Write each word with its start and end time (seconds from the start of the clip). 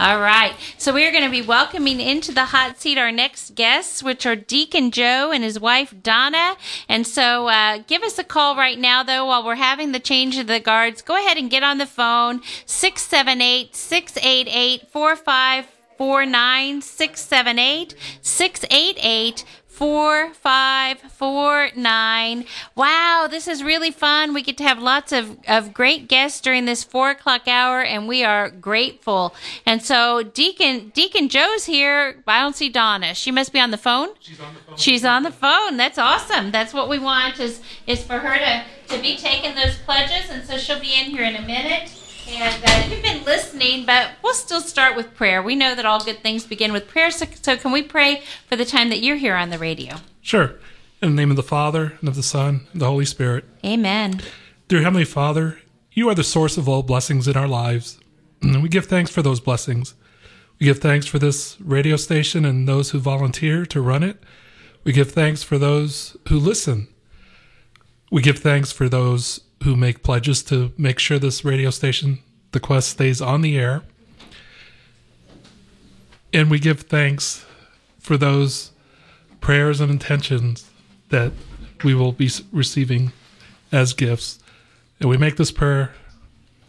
All 0.00 0.18
right. 0.18 0.54
So 0.78 0.94
we 0.94 1.06
are 1.06 1.12
going 1.12 1.24
to 1.24 1.30
be 1.30 1.42
welcoming 1.42 2.00
into 2.00 2.32
the 2.32 2.46
hot 2.46 2.80
seat 2.80 2.96
our 2.96 3.12
next 3.12 3.54
guests, 3.54 4.02
which 4.02 4.24
are 4.24 4.34
Deacon 4.34 4.92
Joe 4.92 5.30
and 5.30 5.44
his 5.44 5.60
wife 5.60 5.92
Donna. 6.02 6.56
And 6.88 7.06
so 7.06 7.48
uh, 7.48 7.82
give 7.86 8.02
us 8.02 8.18
a 8.18 8.24
call 8.24 8.56
right 8.56 8.78
now, 8.78 9.02
though, 9.02 9.26
while 9.26 9.44
we're 9.44 9.56
having 9.56 9.92
the 9.92 10.00
change 10.00 10.38
of 10.38 10.46
the 10.46 10.58
guards. 10.58 11.02
Go 11.02 11.18
ahead 11.18 11.36
and 11.36 11.50
get 11.50 11.62
on 11.62 11.76
the 11.76 11.84
phone 11.84 12.40
678 12.64 13.76
688 13.76 14.90
4549 14.90 16.80
678 16.80 17.94
688 18.22 19.44
4549. 19.80 22.44
Wow, 22.76 23.26
this 23.30 23.48
is 23.48 23.64
really 23.64 23.90
fun. 23.90 24.34
We 24.34 24.42
get 24.42 24.58
to 24.58 24.64
have 24.64 24.78
lots 24.78 25.10
of, 25.10 25.38
of 25.48 25.72
great 25.72 26.06
guests 26.06 26.42
during 26.42 26.66
this 26.66 26.84
four 26.84 27.08
o'clock 27.08 27.48
hour, 27.48 27.80
and 27.80 28.06
we 28.06 28.22
are 28.22 28.50
grateful. 28.50 29.34
And 29.64 29.82
so 29.82 30.22
Deacon 30.22 30.90
Deacon 30.90 31.30
Joe's 31.30 31.64
here. 31.64 32.22
I 32.26 32.42
don't 32.42 32.54
see 32.54 32.68
Donna. 32.68 33.14
She 33.14 33.30
must 33.30 33.54
be 33.54 33.60
on 33.60 33.70
the 33.70 33.78
phone. 33.78 34.10
She's 34.20 34.38
on 34.38 34.52
the 34.52 34.60
phone. 34.60 34.76
She's 34.76 35.02
on 35.02 35.22
the 35.22 35.30
phone. 35.30 35.78
That's 35.78 35.96
awesome. 35.96 36.50
That's 36.50 36.74
what 36.74 36.90
we 36.90 36.98
want 36.98 37.40
is 37.40 37.62
is 37.86 38.04
for 38.04 38.18
her 38.18 38.36
to, 38.36 38.64
to 38.94 39.00
be 39.00 39.16
taking 39.16 39.54
those 39.54 39.78
pledges, 39.78 40.28
and 40.28 40.44
so 40.44 40.58
she'll 40.58 40.78
be 40.78 40.92
in 40.94 41.06
here 41.06 41.24
in 41.24 41.36
a 41.36 41.42
minute. 41.42 41.90
And 42.32 42.64
uh, 42.64 42.86
you've 42.88 43.02
been 43.02 43.24
listening, 43.24 43.84
but 43.84 44.12
we'll 44.22 44.34
still 44.34 44.60
start 44.60 44.96
with 44.96 45.14
prayer. 45.14 45.42
We 45.42 45.56
know 45.56 45.74
that 45.74 45.84
all 45.84 46.02
good 46.04 46.20
things 46.20 46.46
begin 46.46 46.72
with 46.72 46.86
prayer. 46.86 47.10
So, 47.10 47.26
so 47.42 47.56
can 47.56 47.72
we 47.72 47.82
pray 47.82 48.22
for 48.46 48.56
the 48.56 48.64
time 48.64 48.88
that 48.90 49.02
you're 49.02 49.16
here 49.16 49.34
on 49.34 49.50
the 49.50 49.58
radio? 49.58 49.96
Sure. 50.20 50.54
In 51.02 51.10
the 51.10 51.16
name 51.16 51.30
of 51.30 51.36
the 51.36 51.42
Father, 51.42 51.94
and 51.98 52.08
of 52.08 52.14
the 52.14 52.22
Son, 52.22 52.66
and 52.72 52.80
the 52.80 52.86
Holy 52.86 53.04
Spirit. 53.04 53.44
Amen. 53.64 54.20
Dear 54.68 54.82
Heavenly 54.82 55.04
Father, 55.04 55.58
you 55.92 56.08
are 56.08 56.14
the 56.14 56.22
source 56.22 56.56
of 56.56 56.68
all 56.68 56.82
blessings 56.82 57.26
in 57.26 57.36
our 57.36 57.48
lives. 57.48 57.98
And 58.42 58.62
we 58.62 58.68
give 58.68 58.86
thanks 58.86 59.10
for 59.10 59.22
those 59.22 59.40
blessings. 59.40 59.94
We 60.58 60.66
give 60.66 60.78
thanks 60.78 61.06
for 61.06 61.18
this 61.18 61.60
radio 61.60 61.96
station 61.96 62.44
and 62.44 62.68
those 62.68 62.90
who 62.90 63.00
volunteer 63.00 63.66
to 63.66 63.80
run 63.80 64.02
it. 64.02 64.22
We 64.84 64.92
give 64.92 65.10
thanks 65.10 65.42
for 65.42 65.58
those 65.58 66.16
who 66.28 66.38
listen. 66.38 66.88
We 68.10 68.22
give 68.22 68.38
thanks 68.38 68.70
for 68.70 68.88
those 68.88 69.40
who 69.64 69.76
make 69.76 70.02
pledges 70.02 70.42
to 70.44 70.72
make 70.78 70.98
sure 70.98 71.18
this 71.18 71.44
radio 71.44 71.70
station, 71.70 72.18
The 72.52 72.60
Quest, 72.60 72.90
stays 72.90 73.20
on 73.20 73.42
the 73.42 73.56
air. 73.56 73.82
And 76.32 76.50
we 76.50 76.58
give 76.58 76.82
thanks 76.82 77.44
for 77.98 78.16
those 78.16 78.70
prayers 79.40 79.80
and 79.80 79.90
intentions 79.90 80.68
that 81.08 81.32
we 81.82 81.94
will 81.94 82.12
be 82.12 82.30
receiving 82.52 83.12
as 83.72 83.92
gifts. 83.92 84.38
And 85.00 85.08
we 85.08 85.16
make 85.16 85.36
this 85.36 85.50
prayer 85.50 85.94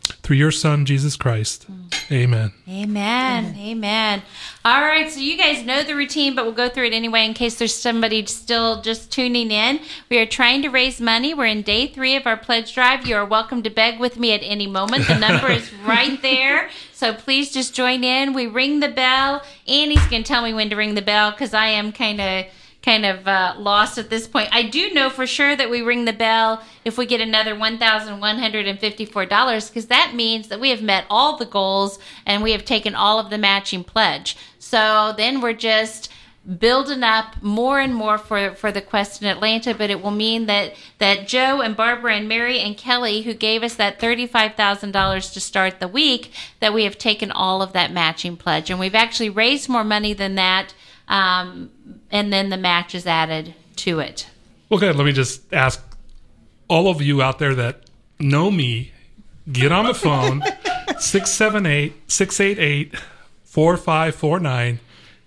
through 0.01 0.37
your 0.37 0.51
Son, 0.51 0.85
Jesus 0.85 1.15
Christ. 1.15 1.65
Mm. 1.71 2.11
Amen. 2.11 2.51
Amen. 2.67 3.55
Amen. 3.57 4.21
All 4.65 4.81
right. 4.81 5.09
So 5.09 5.19
you 5.19 5.37
guys 5.37 5.65
know 5.65 5.83
the 5.83 5.95
routine, 5.95 6.35
but 6.35 6.45
we'll 6.45 6.53
go 6.53 6.69
through 6.69 6.87
it 6.87 6.93
anyway 6.93 7.25
in 7.25 7.33
case 7.33 7.57
there's 7.57 7.73
somebody 7.75 8.25
still 8.25 8.81
just 8.81 9.11
tuning 9.11 9.51
in. 9.51 9.79
We 10.09 10.19
are 10.19 10.25
trying 10.25 10.61
to 10.63 10.69
raise 10.69 10.99
money. 10.99 11.33
We're 11.33 11.45
in 11.45 11.61
day 11.61 11.87
three 11.87 12.15
of 12.15 12.27
our 12.27 12.37
pledge 12.37 12.73
drive. 12.73 13.07
You 13.07 13.15
are 13.15 13.25
welcome 13.25 13.63
to 13.63 13.69
beg 13.69 13.99
with 13.99 14.19
me 14.19 14.33
at 14.33 14.41
any 14.43 14.67
moment. 14.67 15.07
The 15.07 15.17
number 15.17 15.49
is 15.49 15.71
right 15.85 16.21
there. 16.21 16.69
So 16.93 17.13
please 17.13 17.51
just 17.51 17.73
join 17.73 18.03
in. 18.03 18.33
We 18.33 18.47
ring 18.47 18.79
the 18.79 18.89
bell. 18.89 19.41
Annie's 19.67 20.05
going 20.07 20.23
to 20.23 20.27
tell 20.27 20.43
me 20.43 20.53
when 20.53 20.69
to 20.69 20.75
ring 20.75 20.95
the 20.95 21.01
bell 21.01 21.31
because 21.31 21.53
I 21.53 21.67
am 21.67 21.91
kind 21.91 22.21
of 22.21 22.45
kind 22.81 23.05
of 23.05 23.27
uh, 23.27 23.53
lost 23.57 23.97
at 23.97 24.09
this 24.09 24.25
point. 24.27 24.47
I 24.51 24.63
do 24.63 24.93
know 24.93 25.09
for 25.09 25.25
sure 25.27 25.55
that 25.55 25.69
we 25.69 25.81
ring 25.81 26.03
the 26.05 26.13
bell 26.13 26.63
if 26.83 26.97
we 26.97 27.05
get 27.05 27.21
another 27.21 27.55
$1,154 27.55 29.69
because 29.69 29.85
that 29.87 30.13
means 30.15 30.47
that 30.47 30.59
we 30.59 30.71
have 30.71 30.81
met 30.81 31.05
all 31.09 31.37
the 31.37 31.45
goals 31.45 31.99
and 32.25 32.41
we 32.41 32.53
have 32.53 32.65
taken 32.65 32.95
all 32.95 33.19
of 33.19 33.29
the 33.29 33.37
matching 33.37 33.83
pledge. 33.83 34.35
So 34.57 35.13
then 35.15 35.41
we're 35.41 35.53
just 35.53 36.11
building 36.57 37.03
up 37.03 37.39
more 37.43 37.79
and 37.79 37.93
more 37.93 38.17
for, 38.17 38.55
for 38.55 38.71
the 38.71 38.81
quest 38.81 39.21
in 39.21 39.27
Atlanta, 39.27 39.75
but 39.75 39.91
it 39.91 40.01
will 40.01 40.09
mean 40.09 40.47
that, 40.47 40.73
that 40.97 41.27
Joe 41.27 41.61
and 41.61 41.77
Barbara 41.77 42.15
and 42.15 42.27
Mary 42.27 42.59
and 42.59 42.75
Kelly, 42.75 43.21
who 43.21 43.35
gave 43.35 43.61
us 43.61 43.75
that 43.75 43.99
$35,000 43.99 45.33
to 45.33 45.39
start 45.39 45.79
the 45.79 45.87
week, 45.87 46.33
that 46.59 46.73
we 46.73 46.83
have 46.85 46.97
taken 46.97 47.31
all 47.31 47.61
of 47.61 47.73
that 47.73 47.91
matching 47.91 48.37
pledge. 48.37 48.71
And 48.71 48.79
we've 48.79 48.95
actually 48.95 49.29
raised 49.29 49.69
more 49.69 49.83
money 49.83 50.13
than 50.13 50.33
that 50.33 50.73
um, 51.11 51.69
and 52.09 52.31
then 52.33 52.49
the 52.49 52.57
match 52.57 52.95
is 52.95 53.05
added 53.05 53.53
to 53.75 53.99
it. 53.99 54.27
Well, 54.69 54.79
good. 54.79 54.95
Let 54.95 55.05
me 55.05 55.11
just 55.11 55.53
ask 55.53 55.83
all 56.69 56.89
of 56.89 57.01
you 57.01 57.21
out 57.21 57.37
there 57.37 57.53
that 57.53 57.81
know 58.19 58.49
me, 58.49 58.93
get 59.51 59.71
on 59.71 59.85
the 59.85 59.93
phone 59.93 60.41
678 60.99 61.93
688 62.09 62.95
4549 63.43 64.79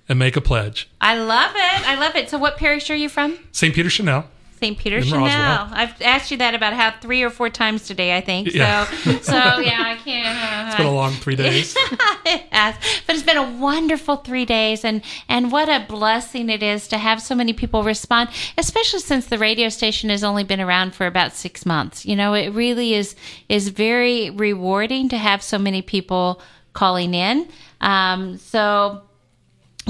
and 0.09 0.19
make 0.19 0.37
a 0.37 0.41
pledge. 0.41 0.89
I 1.01 1.17
love 1.19 1.53
it. 1.55 1.89
I 1.89 1.95
love 1.97 2.17
it. 2.17 2.31
So, 2.31 2.39
what 2.39 2.57
parish 2.57 2.89
are 2.91 2.97
you 2.97 3.11
from? 3.11 3.39
St. 3.53 3.75
Peter 3.75 3.91
Chanel. 3.91 4.29
St. 4.65 4.79
Peter 4.79 4.97
In 4.97 5.05
Chanel. 5.05 5.69
I've 5.73 6.01
asked 6.01 6.31
you 6.31 6.39
that 6.39 6.55
about 6.55 6.73
how 6.73 6.95
three 7.03 7.23
or 7.23 7.29
four 7.29 7.51
times 7.51 7.87
today, 7.87 8.17
I 8.17 8.23
think. 8.23 8.55
Yeah. 8.55 8.87
So, 8.87 9.19
so 9.19 9.33
yeah, 9.61 9.83
I 9.85 9.97
can't. 10.03 10.69
It's 10.69 10.77
been 10.77 10.87
a 10.87 10.91
long 10.91 11.13
three 11.13 11.37
days. 11.37 11.77
it 12.25 12.47
has. 12.51 12.75
But 13.07 13.15
it's 13.15 13.25
been 13.25 13.37
a 13.37 13.59
wonderful 13.59 14.17
three 14.17 14.47
days, 14.47 14.83
and 14.83 15.03
and 15.29 15.53
what 15.53 15.69
a 15.69 15.85
blessing 15.87 16.49
it 16.49 16.63
is 16.63 16.89
to 16.89 16.97
have 16.97 17.21
so 17.21 17.35
many 17.35 17.53
people 17.53 17.83
respond, 17.83 18.31
especially 18.57 19.01
since 19.01 19.27
the 19.27 19.37
radio 19.37 19.69
station 19.69 20.09
has 20.09 20.25
only 20.25 20.45
been 20.45 20.63
around 20.63 20.95
for 20.95 21.07
about 21.07 21.35
six 21.35 21.67
months. 21.67 22.07
You 22.07 22.17
know, 22.17 22.33
it 22.33 22.49
really 22.49 22.95
is 22.95 23.15
is 23.51 23.69
very 23.69 24.31
rewarding 24.31 25.11
to 25.11 25.19
have 25.19 25.43
so 25.43 25.59
many 25.59 25.83
people 25.83 26.41
calling 26.73 27.13
in. 27.13 27.49
Um, 27.83 28.39
so 28.39 29.03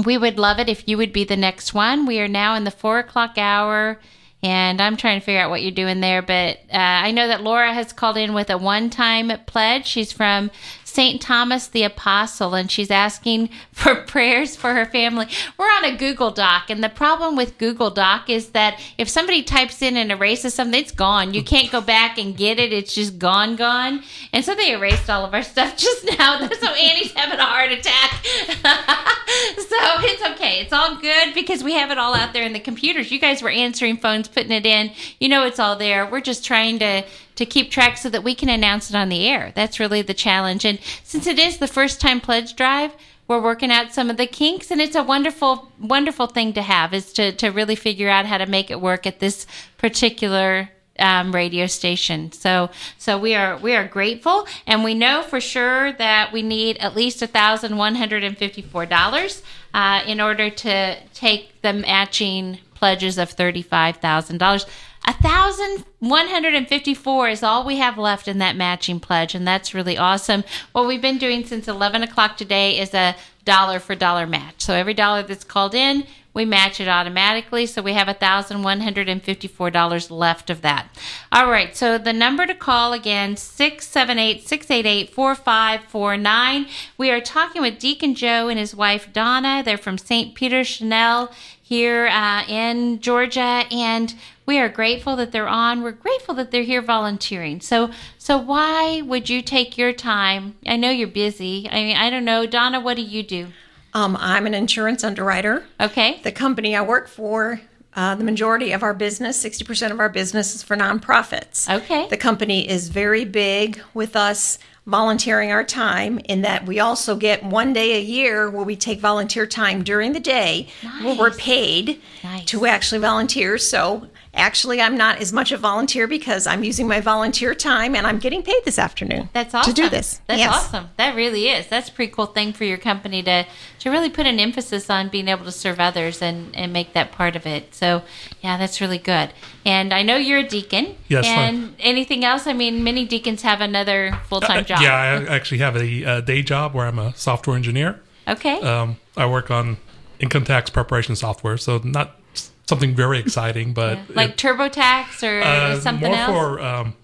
we 0.03 0.17
would 0.17 0.37
love 0.37 0.59
it 0.59 0.67
if 0.67 0.85
you 0.85 0.97
would 0.97 1.13
be 1.13 1.23
the 1.23 1.37
next 1.37 1.73
one. 1.73 2.05
We 2.05 2.19
are 2.19 2.27
now 2.27 2.55
in 2.55 2.65
the 2.65 2.71
four 2.71 2.99
o'clock 2.99 3.37
hour. 3.37 4.01
And 4.45 4.79
I'm 4.79 4.95
trying 4.95 5.19
to 5.19 5.25
figure 5.25 5.41
out 5.41 5.49
what 5.49 5.63
you're 5.63 5.71
doing 5.71 6.01
there, 6.01 6.21
but 6.21 6.57
uh, 6.71 6.77
I 6.77 7.09
know 7.09 7.27
that 7.29 7.41
Laura 7.41 7.73
has 7.73 7.91
called 7.91 8.15
in 8.15 8.35
with 8.35 8.51
a 8.51 8.59
one-time 8.59 9.31
pledge. 9.47 9.87
She's 9.87 10.11
from 10.11 10.51
St. 10.95 11.21
Thomas 11.21 11.67
the 11.67 11.83
Apostle, 11.83 12.53
and 12.53 12.71
she's 12.71 12.89
asking 12.89 13.49
for 13.73 13.95
prayers 13.95 14.55
for 14.55 14.73
her 14.73 14.85
family. 14.85 15.27
We're 15.57 15.65
on 15.65 15.83
a 15.83 15.97
Google 15.97 16.31
Doc, 16.31 16.69
and 16.69 16.81
the 16.81 16.87
problem 16.87 17.35
with 17.35 17.57
Google 17.57 17.89
Doc 17.89 18.29
is 18.29 18.51
that 18.51 18.79
if 18.97 19.09
somebody 19.09 19.43
types 19.43 19.81
in 19.81 19.97
and 19.97 20.09
erases 20.09 20.53
something, 20.53 20.79
it's 20.79 20.93
gone. 20.93 21.33
You 21.33 21.43
can't 21.43 21.69
go 21.69 21.81
back 21.81 22.17
and 22.17 22.37
get 22.37 22.59
it. 22.59 22.71
It's 22.71 22.95
just 22.95 23.19
gone, 23.19 23.57
gone. 23.57 24.03
And 24.31 24.45
so 24.45 24.55
they 24.55 24.71
erased 24.71 25.09
all 25.09 25.25
of 25.25 25.33
our 25.33 25.43
stuff 25.43 25.75
just 25.85 26.17
now. 26.17 26.47
So 26.55 26.71
Annie's 26.71 27.11
having 27.11 27.37
a 27.37 27.45
heart 27.45 27.71
attack. 27.71 28.25
so 28.25 29.75
it's 30.07 30.23
okay. 30.31 30.61
It's 30.61 30.71
all 30.71 30.95
good 30.95 31.33
because 31.33 31.63
we 31.63 31.73
have 31.73 31.91
it 31.91 31.97
all 31.97 32.15
out 32.15 32.31
there 32.31 32.43
in 32.43 32.53
the 32.53 32.59
computers. 32.61 33.11
You 33.11 33.19
guys 33.19 33.41
were 33.41 33.49
answering 33.49 33.97
phones, 33.97 34.29
putting 34.29 34.53
it 34.53 34.65
in. 34.65 34.91
You 35.19 35.27
know 35.27 35.45
it's 35.45 35.59
all 35.59 35.75
there. 35.75 36.09
We're 36.09 36.21
just 36.21 36.45
trying 36.45 36.79
to 36.79 37.03
to 37.35 37.45
keep 37.45 37.71
track 37.71 37.97
so 37.97 38.09
that 38.09 38.23
we 38.23 38.35
can 38.35 38.49
announce 38.49 38.89
it 38.89 38.95
on 38.95 39.09
the 39.09 39.27
air. 39.27 39.51
That's 39.55 39.79
really 39.79 40.01
the 40.01 40.13
challenge. 40.13 40.65
And 40.65 40.79
since 41.03 41.27
it 41.27 41.39
is 41.39 41.57
the 41.57 41.67
first 41.67 42.01
time 42.01 42.21
pledge 42.21 42.55
drive, 42.55 42.95
we're 43.27 43.41
working 43.41 43.71
out 43.71 43.93
some 43.93 44.09
of 44.09 44.17
the 44.17 44.27
kinks 44.27 44.71
and 44.71 44.79
it's 44.79 44.95
a 44.95 45.03
wonderful 45.03 45.71
wonderful 45.79 46.27
thing 46.27 46.53
to 46.53 46.61
have 46.61 46.93
is 46.93 47.11
to 47.13 47.31
to 47.33 47.49
really 47.49 47.75
figure 47.75 48.09
out 48.09 48.25
how 48.25 48.37
to 48.37 48.45
make 48.45 48.69
it 48.69 48.79
work 48.79 49.07
at 49.07 49.19
this 49.19 49.47
particular 49.77 50.69
um, 50.99 51.33
radio 51.33 51.65
station. 51.65 52.31
So 52.31 52.69
so 52.97 53.17
we 53.17 53.33
are 53.35 53.57
we 53.57 53.75
are 53.75 53.87
grateful 53.87 54.47
and 54.67 54.83
we 54.83 54.93
know 54.93 55.23
for 55.23 55.41
sure 55.41 55.91
that 55.93 56.31
we 56.31 56.41
need 56.41 56.77
at 56.77 56.95
least 56.95 57.21
a 57.21 57.27
thousand 57.27 57.77
one 57.77 57.95
hundred 57.95 58.23
and 58.23 58.37
fifty 58.37 58.61
four 58.61 58.85
dollars 58.85 59.41
uh, 59.73 60.03
in 60.05 60.21
order 60.21 60.49
to 60.49 60.97
take 61.13 61.61
the 61.61 61.73
matching 61.73 62.59
pledges 62.75 63.17
of 63.17 63.31
thirty 63.31 63.61
five 63.61 63.97
thousand 63.97 64.37
dollars. 64.37 64.65
A 65.07 65.13
thousand 65.13 65.85
one 65.99 66.27
hundred 66.27 66.55
and 66.55 66.67
fifty-four 66.67 67.29
is 67.29 67.43
all 67.43 67.63
we 67.63 67.77
have 67.77 67.97
left 67.97 68.27
in 68.27 68.39
that 68.39 68.55
matching 68.55 68.99
pledge, 68.99 69.35
and 69.35 69.47
that's 69.47 69.73
really 69.73 69.97
awesome. 69.97 70.43
What 70.71 70.87
we've 70.87 71.01
been 71.01 71.19
doing 71.19 71.45
since 71.45 71.67
eleven 71.67 72.01
o'clock 72.01 72.37
today 72.37 72.79
is 72.79 72.93
a 72.93 73.15
dollar 73.43 73.79
for 73.79 73.93
dollar 73.93 74.25
match. 74.25 74.63
So 74.63 74.73
every 74.73 74.95
dollar 74.95 75.21
that's 75.21 75.43
called 75.43 75.75
in, 75.75 76.05
we 76.33 76.43
match 76.43 76.81
it 76.81 76.87
automatically. 76.87 77.67
So 77.67 77.83
we 77.83 77.93
have 77.93 78.07
a 78.07 78.15
thousand 78.15 78.63
one 78.63 78.81
hundred 78.81 79.07
and 79.07 79.21
fifty-four 79.21 79.69
dollars 79.69 80.09
left 80.09 80.49
of 80.49 80.63
that. 80.63 80.89
All 81.31 81.51
right. 81.51 81.75
So 81.75 81.99
the 81.99 82.11
number 82.11 82.47
to 82.47 82.55
call 82.55 82.91
again 82.91 83.37
six 83.37 83.87
seven 83.87 84.17
eight 84.17 84.47
six 84.47 84.71
eight 84.71 84.87
eight 84.87 85.11
four 85.11 85.35
five 85.35 85.83
four 85.83 86.17
nine. 86.17 86.65
We 86.97 87.11
are 87.11 87.21
talking 87.21 87.61
with 87.61 87.77
Deacon 87.77 88.15
Joe 88.15 88.47
and 88.47 88.57
his 88.57 88.75
wife 88.75 89.13
Donna. 89.13 89.61
They're 89.63 89.77
from 89.77 89.99
St. 89.99 90.33
Peter 90.33 90.63
Chanel 90.63 91.31
here 91.61 92.07
uh, 92.07 92.43
in 92.47 92.99
Georgia, 92.99 93.65
and 93.71 94.13
we 94.45 94.59
are 94.59 94.69
grateful 94.69 95.15
that 95.15 95.31
they're 95.31 95.47
on. 95.47 95.81
We're 95.81 95.91
grateful 95.91 96.35
that 96.35 96.51
they're 96.51 96.63
here 96.63 96.81
volunteering. 96.81 97.61
So, 97.61 97.89
so 98.17 98.37
why 98.37 99.01
would 99.01 99.29
you 99.29 99.41
take 99.41 99.77
your 99.77 99.93
time? 99.93 100.55
I 100.65 100.77
know 100.77 100.89
you're 100.91 101.07
busy. 101.07 101.67
I 101.71 101.75
mean, 101.83 101.97
I 101.97 102.09
don't 102.09 102.25
know, 102.25 102.45
Donna. 102.45 102.79
What 102.79 102.95
do 102.97 103.01
you 103.03 103.23
do? 103.23 103.47
Um, 103.93 104.17
I'm 104.19 104.45
an 104.45 104.53
insurance 104.53 105.03
underwriter. 105.03 105.65
Okay. 105.79 106.19
The 106.23 106.31
company 106.31 106.75
I 106.75 106.81
work 106.81 107.07
for, 107.07 107.61
uh, 107.95 108.13
the 108.15 108.25
majority 108.25 108.71
of 108.73 108.83
our 108.83 108.93
business, 108.93 109.41
60% 109.43 109.91
of 109.91 109.99
our 109.99 110.09
business 110.09 110.53
is 110.53 110.61
for 110.61 110.75
nonprofits. 110.75 111.73
Okay. 111.73 112.07
The 112.09 112.17
company 112.17 112.67
is 112.69 112.89
very 112.89 113.23
big 113.25 113.81
with 113.93 114.15
us 114.15 114.59
volunteering 114.85 115.51
our 115.51 115.63
time 115.63 116.19
in 116.25 116.41
that 116.41 116.65
we 116.67 116.79
also 116.79 117.15
get 117.15 117.43
one 117.43 117.73
day 117.73 117.97
a 117.97 118.01
year 118.01 118.49
where 118.51 118.63
we 118.63 118.75
take 118.75 118.99
volunteer 118.99 119.47
time 119.47 119.83
during 119.83 120.13
the 120.13 120.19
day 120.19 120.67
where 121.01 121.15
we're 121.17 121.31
paid 121.31 121.99
Nice. 122.23 122.45
to 122.45 122.65
actually 122.67 122.99
volunteer. 122.99 123.57
So 123.57 124.07
actually, 124.35 124.81
I'm 124.81 124.97
not 124.97 125.19
as 125.21 125.31
much 125.33 125.51
a 125.51 125.57
volunteer 125.57 126.07
because 126.07 126.45
I'm 126.45 126.63
using 126.63 126.87
my 126.87 126.99
volunteer 126.99 127.55
time 127.55 127.95
and 127.95 128.05
I'm 128.05 128.19
getting 128.19 128.43
paid 128.43 128.61
this 128.65 128.77
afternoon 128.77 129.29
That's 129.33 129.53
awesome. 129.53 129.73
to 129.73 129.81
do 129.81 129.89
this. 129.89 130.21
That's 130.27 130.39
Yes. 130.39 130.53
awesome. 130.53 130.89
That 130.97 131.15
really 131.15 131.47
is. 131.49 131.67
That's 131.67 131.89
a 131.89 131.91
pretty 131.91 132.11
cool 132.11 132.25
thing 132.27 132.53
for 132.53 132.63
your 132.65 132.77
company 132.77 133.23
to 133.23 133.45
to 133.79 133.89
really 133.91 134.09
put 134.09 134.25
an 134.25 134.39
emphasis 134.39 134.89
on 134.89 135.09
being 135.09 135.27
able 135.27 135.45
to 135.45 135.51
serve 135.51 135.79
others 135.79 136.21
and 136.21 136.55
and 136.55 136.71
make 136.73 136.93
that 136.93 137.11
part 137.11 137.35
of 137.35 137.45
it. 137.45 137.73
So, 137.75 138.01
yeah, 138.41 138.57
that's 138.57 138.81
really 138.81 138.97
good. 138.97 139.29
And 139.65 139.93
I 139.93 140.01
know 140.03 140.15
you're 140.17 140.39
a 140.39 140.47
deacon. 140.47 140.95
Yes, 141.07 141.25
And 141.25 141.75
anything 141.79 142.25
else? 142.25 142.47
I 142.47 142.53
mean, 142.53 142.83
many 142.83 143.05
deacons 143.05 143.41
have 143.43 143.61
another 143.61 144.17
full 144.27 144.41
time 144.41 144.59
Uh, 144.59 144.63
job. 144.63 144.81
Yeah, 144.81 144.93
I 144.93 145.33
actually 145.35 145.59
have 145.59 145.75
a, 145.75 146.05
uh 146.05 146.21
day 146.21 146.41
job 146.43 146.73
where 146.73 146.87
I'm 146.87 146.99
a 146.99 147.15
software 147.15 147.55
engineer. 147.55 147.99
Okay. 148.27 148.59
Um, 148.61 148.97
I 149.15 149.25
work 149.27 149.51
on 149.51 149.77
income 150.19 150.45
tax 150.45 150.69
preparation 150.69 151.15
software, 151.15 151.57
so 151.57 151.79
not 151.83 152.07
s- 152.07 152.24
something 152.67 152.95
very 152.95 153.19
exciting, 153.19 153.73
but 153.73 153.99
like 154.15 154.31
it- 154.31 154.37
TurboTax 154.37 155.23
or 155.23 155.41
uh, 155.41 155.79
something 155.79 156.09
more 156.11 156.17
else. 156.19 156.31
for 156.31 156.59
um, 156.59 156.95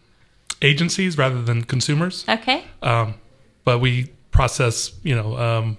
agencies 0.62 1.18
rather 1.18 1.42
than 1.42 1.64
consumers. 1.64 2.26
okay. 2.28 2.64
Um, 2.82 3.16
but 3.64 3.80
we 3.80 4.12
process, 4.32 4.92
you 5.04 5.16
know, 5.16 5.38
um, 5.38 5.78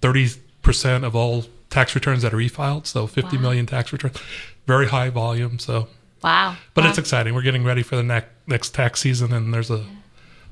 thirty 0.00 0.28
percent 0.62 1.04
of 1.04 1.14
all 1.16 1.44
tax 1.70 1.94
returns 1.94 2.22
that 2.22 2.34
are 2.34 2.40
e-filed, 2.40 2.86
so 2.86 3.06
fifty 3.06 3.36
Wow. 3.36 3.42
million 3.42 3.66
tax 3.66 3.92
returns, 3.92 4.18
very 4.66 4.88
high 4.88 5.08
volume. 5.10 5.58
So, 5.58 5.88
Wow. 6.22 6.56
but 6.74 6.84
Wow. 6.84 6.90
it's 6.90 6.98
exciting. 6.98 7.34
We're 7.34 7.42
getting 7.42 7.64
ready 7.64 7.82
for 7.82 7.96
the 7.96 8.02
next 8.02 8.28
next 8.46 8.74
tax 8.74 9.00
season, 9.00 9.32
and 9.32 9.54
there's 9.54 9.70
a 9.70 9.84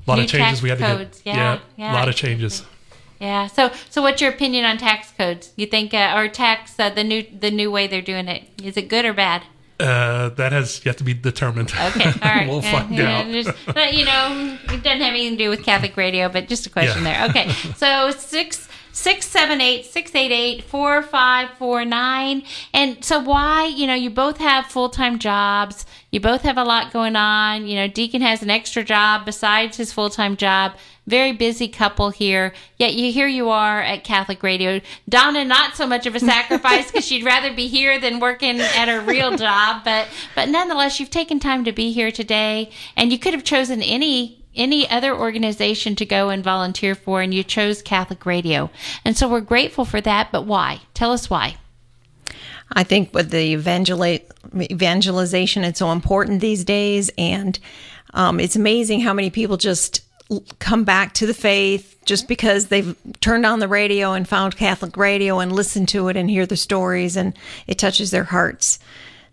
lot 0.07 0.15
New 0.15 0.23
of 0.23 0.27
changes 0.29 0.61
we 0.63 0.69
had 0.69 0.79
to 0.79 0.85
codes. 0.85 1.21
get. 1.21 1.35
Yeah, 1.35 1.59
yeah, 1.77 1.91
a 1.91 1.93
lot 1.93 2.07
of 2.09 2.15
changes. 2.15 2.63
Yeah. 3.19 3.47
So, 3.47 3.71
so 3.89 4.01
what's 4.01 4.21
your 4.21 4.31
opinion 4.31 4.65
on 4.65 4.77
tax 4.77 5.11
codes? 5.11 5.51
You 5.55 5.65
think, 5.65 5.93
uh, 5.93 6.13
or 6.15 6.27
tax 6.29 6.79
uh, 6.79 6.89
the 6.89 7.03
new 7.03 7.25
the 7.37 7.51
new 7.51 7.69
way 7.69 7.87
they're 7.87 8.01
doing 8.01 8.27
it? 8.27 8.43
Is 8.63 8.77
it 8.77 8.87
good 8.87 9.05
or 9.05 9.13
bad? 9.13 9.43
Uh, 9.79 10.27
that 10.29 10.51
has 10.51 10.85
yet 10.85 10.97
to 10.97 11.03
be 11.05 11.13
determined. 11.13 11.71
Okay, 11.71 12.05
all 12.05 12.13
right. 12.21 12.47
we'll 12.49 12.61
find 12.61 12.93
yeah, 12.93 13.19
out. 13.19 13.27
just- 13.31 13.57
but, 13.65 13.93
you 13.93 14.03
know, 14.03 14.57
it 14.65 14.83
doesn't 14.83 14.99
have 14.99 15.13
anything 15.13 15.37
to 15.37 15.43
do 15.45 15.49
with 15.49 15.63
Catholic 15.63 15.95
radio, 15.95 16.27
but 16.27 16.49
just 16.49 16.65
a 16.65 16.69
question 16.69 17.05
Yeah. 17.05 17.27
there. 17.27 17.29
Okay, 17.29 17.49
so 17.77 18.11
six 18.11 18.67
six 18.91 19.25
seven 19.25 19.61
eight 19.61 19.85
six 19.85 20.13
eight 20.15 20.31
eight 20.33 20.63
four 20.65 21.01
five 21.01 21.49
four 21.51 21.85
nine. 21.85 22.43
And 22.73 23.03
so 23.05 23.19
why? 23.19 23.67
You 23.67 23.87
know, 23.87 23.93
you 23.93 24.09
both 24.09 24.37
have 24.39 24.65
full 24.65 24.89
time 24.89 25.17
jobs. 25.17 25.85
You 26.11 26.19
both 26.19 26.41
have 26.41 26.57
a 26.57 26.63
lot 26.65 26.91
going 26.91 27.15
on. 27.15 27.65
You 27.65 27.75
know, 27.75 27.87
Deacon 27.87 28.21
has 28.21 28.41
an 28.43 28.49
extra 28.49 28.83
job 28.83 29.25
besides 29.25 29.77
his 29.77 29.93
full 29.93 30.09
time 30.09 30.35
job. 30.35 30.73
Very 31.09 31.31
busy 31.31 31.67
couple 31.67 32.11
here. 32.11 32.53
Yet 32.77 32.93
you 32.93 33.11
here 33.11 33.27
you 33.27 33.49
are 33.49 33.81
at 33.81 34.03
Catholic 34.03 34.43
Radio. 34.43 34.79
Donna, 35.09 35.43
not 35.43 35.75
so 35.75 35.87
much 35.87 36.05
of 36.05 36.13
a 36.13 36.19
sacrifice 36.19 36.85
because 36.91 37.03
she'd 37.03 37.25
rather 37.25 37.51
be 37.51 37.67
here 37.67 37.99
than 37.99 38.19
working 38.19 38.59
at 38.59 38.87
her 38.87 39.01
real 39.01 39.35
job. 39.35 39.83
But 39.83 40.07
but 40.35 40.49
nonetheless, 40.49 40.99
you've 40.99 41.09
taken 41.09 41.39
time 41.39 41.63
to 41.65 41.71
be 41.71 41.91
here 41.91 42.11
today, 42.11 42.69
and 42.95 43.11
you 43.11 43.17
could 43.17 43.33
have 43.33 43.43
chosen 43.43 43.81
any 43.81 44.45
any 44.55 44.87
other 44.87 45.17
organization 45.17 45.95
to 45.95 46.05
go 46.05 46.29
and 46.29 46.43
volunteer 46.43 46.93
for, 46.93 47.23
and 47.23 47.33
you 47.33 47.43
chose 47.43 47.81
Catholic 47.81 48.23
Radio. 48.27 48.69
And 49.03 49.17
so 49.17 49.27
we're 49.27 49.41
grateful 49.41 49.85
for 49.85 50.01
that. 50.01 50.31
But 50.31 50.45
why? 50.45 50.81
Tell 50.93 51.11
us 51.11 51.27
why. 51.27 51.55
I 52.71 52.83
think 52.83 53.15
with 53.15 53.31
the 53.31 53.55
evangela- 53.55 54.21
evangelization, 54.71 55.63
it's 55.63 55.79
so 55.79 55.91
important 55.91 56.41
these 56.41 56.63
days, 56.63 57.09
and 57.17 57.57
um, 58.13 58.39
it's 58.39 58.55
amazing 58.55 59.01
how 59.01 59.13
many 59.13 59.31
people 59.31 59.57
just 59.57 60.03
come 60.59 60.83
back 60.83 61.13
to 61.15 61.25
the 61.25 61.33
faith 61.33 61.97
just 62.05 62.27
because 62.27 62.67
they've 62.67 62.95
turned 63.19 63.45
on 63.45 63.59
the 63.59 63.67
radio 63.67 64.13
and 64.13 64.27
found 64.27 64.57
Catholic 64.57 64.97
radio 64.97 65.39
and 65.39 65.51
listened 65.51 65.89
to 65.89 66.07
it 66.07 66.17
and 66.17 66.29
hear 66.29 66.45
the 66.45 66.57
stories, 66.57 67.15
and 67.15 67.37
it 67.67 67.77
touches 67.77 68.11
their 68.11 68.23
hearts. 68.23 68.79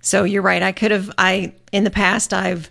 So 0.01 0.25
you're 0.25 0.43
right. 0.43 0.63
I 0.63 0.73
could 0.73 0.91
have. 0.91 1.11
I 1.19 1.53
in 1.73 1.85
the 1.85 1.91
past 1.91 2.33
I've 2.33 2.71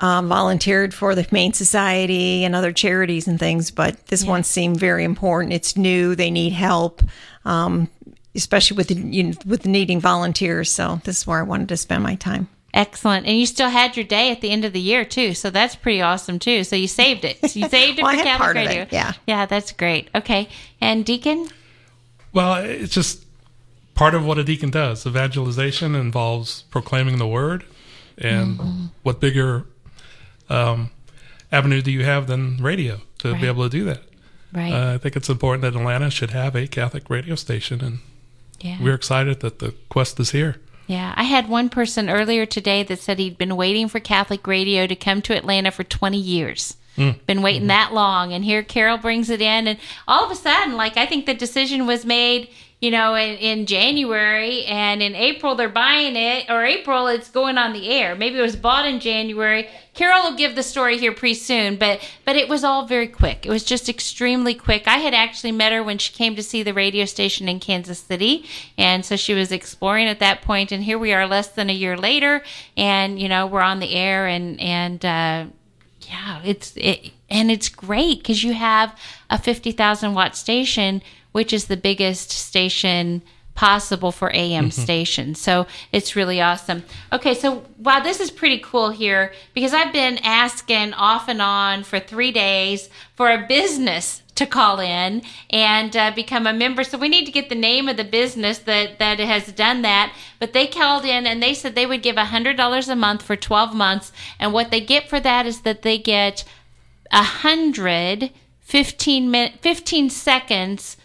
um, 0.00 0.28
volunteered 0.28 0.92
for 0.92 1.14
the 1.14 1.22
Humane 1.22 1.52
Society 1.52 2.44
and 2.44 2.54
other 2.54 2.72
charities 2.72 3.26
and 3.26 3.38
things, 3.38 3.70
but 3.70 4.06
this 4.06 4.24
one 4.24 4.44
seemed 4.44 4.78
very 4.78 5.04
important. 5.04 5.52
It's 5.52 5.76
new. 5.76 6.14
They 6.14 6.30
need 6.30 6.52
help. 6.52 7.02
Um, 7.44 7.88
especially 8.34 8.76
with 8.76 8.88
the, 8.88 8.94
you 8.94 9.22
know, 9.22 9.32
with 9.46 9.66
needing 9.66 9.98
volunteers. 10.00 10.70
So 10.70 11.00
this 11.04 11.18
is 11.18 11.26
where 11.26 11.38
I 11.38 11.42
wanted 11.42 11.70
to 11.70 11.76
spend 11.76 12.02
my 12.02 12.14
time. 12.16 12.48
Excellent. 12.76 13.26
And 13.26 13.36
you 13.38 13.46
still 13.46 13.70
had 13.70 13.96
your 13.96 14.04
day 14.04 14.30
at 14.30 14.40
the 14.42 14.50
end 14.50 14.64
of 14.64 14.72
the 14.72 14.80
year 14.80 15.04
too. 15.04 15.34
So 15.34 15.50
that's 15.50 15.74
pretty 15.74 16.00
awesome 16.02 16.38
too. 16.38 16.62
So 16.62 16.76
you 16.76 16.86
saved 16.86 17.24
it. 17.24 17.38
You 17.56 17.68
saved 17.68 17.98
it 17.98 18.02
Well, 18.02 18.12
I 18.12 18.16
for 18.16 18.18
had 18.18 18.24
Catholic 18.26 18.40
part 18.44 18.56
of 18.58 18.62
it, 18.64 18.66
Radio. 18.68 18.86
yeah. 18.90 19.12
Yeah, 19.26 19.46
that's 19.46 19.72
great. 19.72 20.10
Okay. 20.14 20.48
And 20.80 21.04
Deacon? 21.04 21.48
Well, 22.32 22.56
it's 22.62 22.92
just 22.92 23.24
part 23.94 24.14
of 24.14 24.26
what 24.26 24.36
a 24.38 24.44
deacon 24.44 24.70
does. 24.70 25.06
Evangelization 25.06 25.94
involves 25.94 26.62
proclaiming 26.70 27.16
the 27.18 27.26
word, 27.26 27.64
and 28.18 28.58
Mm-hmm. 28.58 28.84
what 29.02 29.20
bigger 29.20 29.64
um, 30.50 30.90
avenue 31.50 31.80
do 31.80 31.90
you 31.90 32.04
have 32.04 32.26
than 32.26 32.58
radio 32.62 33.00
to 33.20 33.32
Right. 33.32 33.40
be 33.40 33.46
able 33.46 33.64
to 33.64 33.70
do 33.70 33.84
that? 33.84 34.02
Right. 34.52 34.72
Uh, 34.72 34.94
I 34.94 34.98
think 34.98 35.16
it's 35.16 35.28
important 35.30 35.62
that 35.62 35.74
Atlanta 35.78 36.10
should 36.10 36.30
have 36.30 36.54
a 36.54 36.66
Catholic 36.66 37.08
radio 37.08 37.34
station, 37.36 37.80
and 37.82 37.98
yeah. 38.60 38.76
we're 38.82 38.94
excited 38.94 39.40
that 39.40 39.58
the 39.60 39.74
quest 39.88 40.20
is 40.20 40.30
here. 40.32 40.56
Yeah, 40.86 41.14
I 41.16 41.24
had 41.24 41.48
one 41.48 41.68
person 41.68 42.08
earlier 42.08 42.46
today 42.46 42.82
that 42.84 43.00
said 43.00 43.18
he'd 43.18 43.38
been 43.38 43.56
waiting 43.56 43.88
for 43.88 43.98
Catholic 44.00 44.46
radio 44.46 44.86
to 44.86 44.94
come 44.94 45.20
to 45.22 45.36
Atlanta 45.36 45.70
for 45.70 45.84
20 45.84 46.16
years. 46.16 46.76
Hmm. 46.94 47.10
Been 47.26 47.42
waiting 47.42 47.62
hmm. 47.62 47.68
that 47.68 47.92
long, 47.92 48.32
and 48.32 48.44
here 48.44 48.62
Carol 48.62 48.96
brings 48.96 49.28
it 49.28 49.42
in, 49.42 49.66
and 49.66 49.78
all 50.08 50.24
of 50.24 50.30
a 50.30 50.36
sudden, 50.36 50.76
like 50.76 50.96
I 50.96 51.04
think 51.04 51.26
the 51.26 51.34
decision 51.34 51.86
was 51.86 52.06
made, 52.06 52.48
you 52.80 52.90
know, 52.90 53.14
in, 53.14 53.36
in 53.36 53.66
January, 53.66 54.64
and 54.66 55.02
in 55.02 55.14
April 55.14 55.54
they're 55.54 55.68
buying 55.68 56.14
it, 56.14 56.50
or 56.50 56.62
April 56.64 57.06
it's 57.06 57.30
going 57.30 57.56
on 57.56 57.72
the 57.72 57.88
air. 57.88 58.14
Maybe 58.14 58.38
it 58.38 58.42
was 58.42 58.54
bought 58.56 58.86
in 58.86 59.00
January. 59.00 59.68
Carol 59.94 60.24
will 60.30 60.36
give 60.36 60.54
the 60.54 60.62
story 60.62 60.98
here 60.98 61.12
pretty 61.12 61.34
soon, 61.34 61.76
but 61.76 62.06
but 62.26 62.36
it 62.36 62.50
was 62.50 62.64
all 62.64 62.86
very 62.86 63.08
quick. 63.08 63.46
It 63.46 63.50
was 63.50 63.64
just 63.64 63.88
extremely 63.88 64.54
quick. 64.54 64.86
I 64.86 64.98
had 64.98 65.14
actually 65.14 65.52
met 65.52 65.72
her 65.72 65.82
when 65.82 65.96
she 65.96 66.12
came 66.12 66.36
to 66.36 66.42
see 66.42 66.62
the 66.62 66.74
radio 66.74 67.06
station 67.06 67.48
in 67.48 67.60
Kansas 67.60 67.98
City, 67.98 68.44
and 68.76 69.06
so 69.06 69.16
she 69.16 69.32
was 69.32 69.52
exploring 69.52 70.06
at 70.06 70.18
that 70.18 70.42
point. 70.42 70.70
And 70.70 70.84
here 70.84 70.98
we 70.98 71.14
are, 71.14 71.26
less 71.26 71.48
than 71.48 71.70
a 71.70 71.74
year 71.74 71.96
later, 71.96 72.42
and 72.76 73.18
you 73.18 73.28
know 73.28 73.46
we're 73.46 73.62
on 73.62 73.80
the 73.80 73.94
air, 73.94 74.26
and 74.26 74.60
and 74.60 75.02
uh, 75.02 75.46
yeah, 76.02 76.42
it's 76.44 76.74
it, 76.76 77.12
and 77.30 77.50
it's 77.50 77.70
great 77.70 78.18
because 78.18 78.44
you 78.44 78.52
have 78.52 78.94
a 79.30 79.38
fifty 79.38 79.72
thousand 79.72 80.12
watt 80.12 80.36
station, 80.36 81.00
which 81.36 81.52
is 81.52 81.66
the 81.66 81.76
biggest 81.76 82.30
station 82.30 83.20
possible 83.54 84.10
for 84.10 84.34
AM 84.34 84.70
stations. 84.70 85.38
So 85.38 85.66
it's 85.92 86.16
really 86.16 86.40
awesome. 86.40 86.82
Okay, 87.12 87.34
so 87.34 87.66
wow, 87.76 88.00
this 88.00 88.20
is 88.20 88.30
pretty 88.30 88.58
cool 88.60 88.88
here 88.88 89.34
because 89.52 89.74
I've 89.74 89.92
been 89.92 90.16
asking 90.22 90.94
off 90.94 91.28
and 91.28 91.42
on 91.42 91.82
for 91.82 92.00
three 92.00 92.32
days 92.32 92.88
for 93.14 93.30
a 93.30 93.46
business 93.46 94.22
to 94.36 94.46
call 94.46 94.80
in 94.80 95.20
and 95.50 95.94
uh, 95.94 96.10
become 96.12 96.46
a 96.46 96.54
member. 96.54 96.82
So 96.82 96.96
we 96.96 97.10
need 97.10 97.26
to 97.26 97.32
get 97.32 97.50
the 97.50 97.54
name 97.54 97.86
of 97.86 97.98
the 97.98 98.04
business 98.04 98.56
that 98.60 98.98
that 98.98 99.18
has 99.20 99.52
done 99.52 99.82
that. 99.82 100.14
But 100.38 100.54
they 100.54 100.66
called 100.66 101.04
in 101.04 101.26
and 101.26 101.42
they 101.42 101.52
said 101.52 101.74
they 101.74 101.84
would 101.84 102.02
give 102.02 102.16
hundred 102.16 102.56
dollars 102.56 102.88
a 102.88 102.96
month 102.96 103.20
for 103.20 103.36
twelve 103.36 103.74
months, 103.74 104.10
and 104.38 104.54
what 104.54 104.70
they 104.70 104.80
get 104.80 105.06
for 105.06 105.20
that 105.20 105.44
is 105.44 105.60
that 105.60 105.82
they 105.82 105.98
get 105.98 106.44
a 107.12 107.22
hundred 107.22 108.30
15 108.62 109.30
minute 109.30 109.60
15 109.60 110.10
seconds 110.10 110.96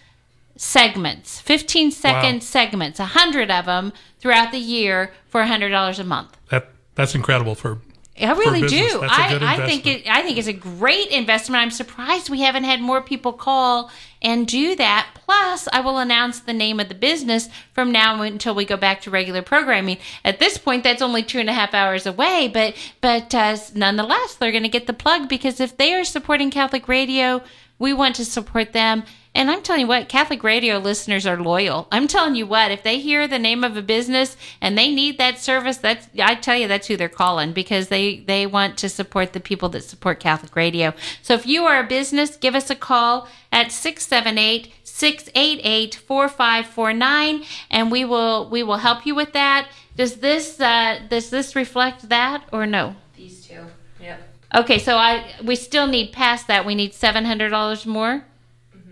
segments 0.62 1.40
15 1.42 1.90
second 1.90 2.36
Wow. 2.36 2.40
segments 2.42 3.00
a 3.00 3.06
hundred 3.06 3.50
of 3.50 3.66
them 3.66 3.92
throughout 4.20 4.52
the 4.52 4.60
year 4.60 5.12
for 5.28 5.42
a 5.42 5.48
hundred 5.48 5.70
dollars 5.70 5.98
a 5.98 6.04
month 6.04 6.38
That 6.52 6.70
that's 6.94 7.16
incredible 7.16 7.56
for 7.56 7.80
I 8.20 8.32
really 8.34 8.68
do. 8.68 9.00
I, 9.02 9.40
I 9.42 9.66
think 9.66 9.88
it. 9.88 10.06
I 10.08 10.22
think 10.22 10.38
it's 10.38 10.48
a 10.48 10.54
great 10.54 11.08
investment. 11.08 11.62
I'm 11.64 11.72
surprised 11.72 12.30
we 12.30 12.42
haven't 12.42 12.66
had 12.66 12.80
more 12.80 13.02
people 13.02 13.34
call 13.34 13.90
and 14.22 14.46
do 14.46 14.76
that. 14.76 15.08
Plus, 15.16 15.68
I 15.74 15.80
will 15.80 15.98
announce 15.98 16.40
the 16.40 16.54
name 16.54 16.80
of 16.80 16.90
the 16.90 16.94
business 16.94 17.50
from 17.74 17.92
now 17.92 18.22
until 18.22 18.54
we 18.54 18.66
go 18.66 18.78
back 18.78 19.02
to 19.02 19.10
regular 19.10 19.42
programming. 19.42 19.98
At 20.24 20.40
this 20.40 20.58
point, 20.60 20.84
that's 20.84 21.02
only 21.02 21.24
two 21.24 21.40
and 21.40 21.50
a 21.50 21.54
half 21.54 21.74
hours 21.74 22.06
away, 22.06 22.48
but 22.54 22.76
but 23.00 23.34
uh, 23.34 23.58
nonetheless, 23.74 24.36
they're 24.36 24.52
going 24.52 24.64
to 24.64 24.70
get 24.70 24.86
the 24.88 24.94
plug 24.94 25.28
because 25.28 25.60
if 25.60 25.78
they 25.78 25.94
are 25.96 26.04
supporting 26.04 26.52
Catholic 26.52 26.88
radio, 26.88 27.42
we 27.80 27.94
want 27.94 28.16
to 28.18 28.26
support 28.26 28.74
them. 28.74 29.04
And 29.34 29.50
I'm 29.50 29.62
telling 29.62 29.82
you 29.82 29.88
what, 29.88 30.10
Catholic 30.10 30.44
radio 30.44 30.78
listeners 30.78 31.26
are 31.26 31.42
loyal. 31.42 31.88
I'm 31.90 32.08
telling 32.08 32.36
you 32.36 32.46
what, 32.46 32.70
if 32.70 32.84
they 32.84 33.00
hear 33.00 33.30
the 33.30 33.40
name 33.40 33.64
of 33.64 33.78
a 33.78 33.82
business 33.82 34.36
and 34.60 34.78
they 34.78 34.94
need 34.94 35.18
that 35.20 35.40
service, 35.40 35.78
that's 35.78 36.08
I 36.22 36.36
tell 36.36 36.58
you 36.58 36.68
that's 36.68 36.88
who 36.88 36.98
they're 36.98 37.08
calling 37.08 37.54
because 37.54 37.88
they 37.88 38.20
they 38.20 38.46
want 38.46 38.78
to 38.80 38.90
support 38.90 39.32
the 39.32 39.40
people 39.40 39.70
that 39.70 39.86
support 39.86 40.20
Catholic 40.20 40.56
radio. 40.56 40.94
So 41.22 41.34
if 41.34 41.48
you 41.48 41.64
are 41.64 41.80
a 41.80 41.88
business, 41.88 42.36
give 42.36 42.56
us 42.56 42.70
a 42.70 42.76
call 42.76 43.30
at 43.54 43.72
678 43.72 44.74
688 44.84 45.96
4549 45.96 47.44
and 47.70 47.90
we 47.90 48.04
will 48.04 48.50
we 48.50 48.64
will 48.64 48.78
help 48.78 49.06
you 49.06 49.16
with 49.16 49.32
that. 49.32 49.70
Does 49.96 50.18
this 50.18 50.60
uh 50.60 51.00
does 51.10 51.30
this 51.30 51.56
reflect 51.56 52.10
that 52.10 52.44
or 52.52 52.66
no? 52.66 52.96
These 53.16 53.48
two. 53.48 53.62
Yep. 54.02 54.22
Okay, 54.56 54.78
so 54.78 54.98
I 54.98 55.26
we 55.42 55.56
still 55.56 55.88
need 55.88 56.12
past 56.12 56.48
that. 56.48 56.66
We 56.66 56.76
need 56.76 56.94
seven 56.94 57.24
hundred 57.24 57.52
dollars 57.52 57.86
more 57.86 58.26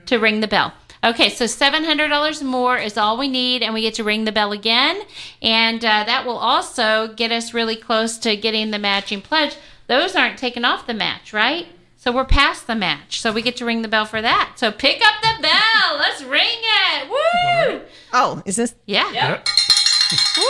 to 0.10 0.18
ring 0.18 0.42
the 0.42 0.48
bell. 0.48 0.74
Okay, 1.02 1.30
so 1.30 1.46
seven 1.48 1.86
hundred 1.86 2.10
dollars 2.10 2.44
more 2.44 2.78
is 2.78 2.98
all 2.98 3.18
we 3.18 3.30
need, 3.30 3.64
and 3.64 3.74
we 3.74 3.82
get 3.82 3.94
to 3.96 4.04
ring 4.04 4.26
the 4.26 4.34
bell 4.34 4.52
again, 4.52 5.02
and 5.42 5.84
uh, 5.86 6.04
that 6.04 6.26
will 6.26 6.38
also 6.38 7.14
get 7.16 7.32
us 7.32 7.54
really 7.54 7.78
close 7.78 8.18
to 8.18 8.36
getting 8.36 8.72
the 8.72 8.80
matching 8.80 9.22
pledge. 9.22 9.56
Those 9.88 10.16
aren't 10.16 10.38
taken 10.38 10.66
off 10.66 10.86
the 10.88 10.94
match, 10.94 11.32
right? 11.32 11.68
So 11.96 12.12
we're 12.12 12.26
past 12.26 12.68
the 12.68 12.76
match, 12.76 13.22
so 13.22 13.32
we 13.32 13.42
get 13.42 13.56
to 13.58 13.66
ring 13.66 13.82
the 13.82 13.88
bell 13.88 14.06
for 14.06 14.22
that. 14.22 14.54
So 14.58 14.72
pick 14.72 15.02
up 15.02 15.22
the 15.22 15.42
bell. 15.42 15.98
Let's 15.98 16.22
ring 16.22 16.44
it. 16.44 17.10
Woo! 17.10 17.82
Oh, 18.14 18.42
is 18.46 18.58
this? 18.58 18.76
Yeah. 18.86 19.10
Yep. 19.12 19.48
Woo! 20.38 20.44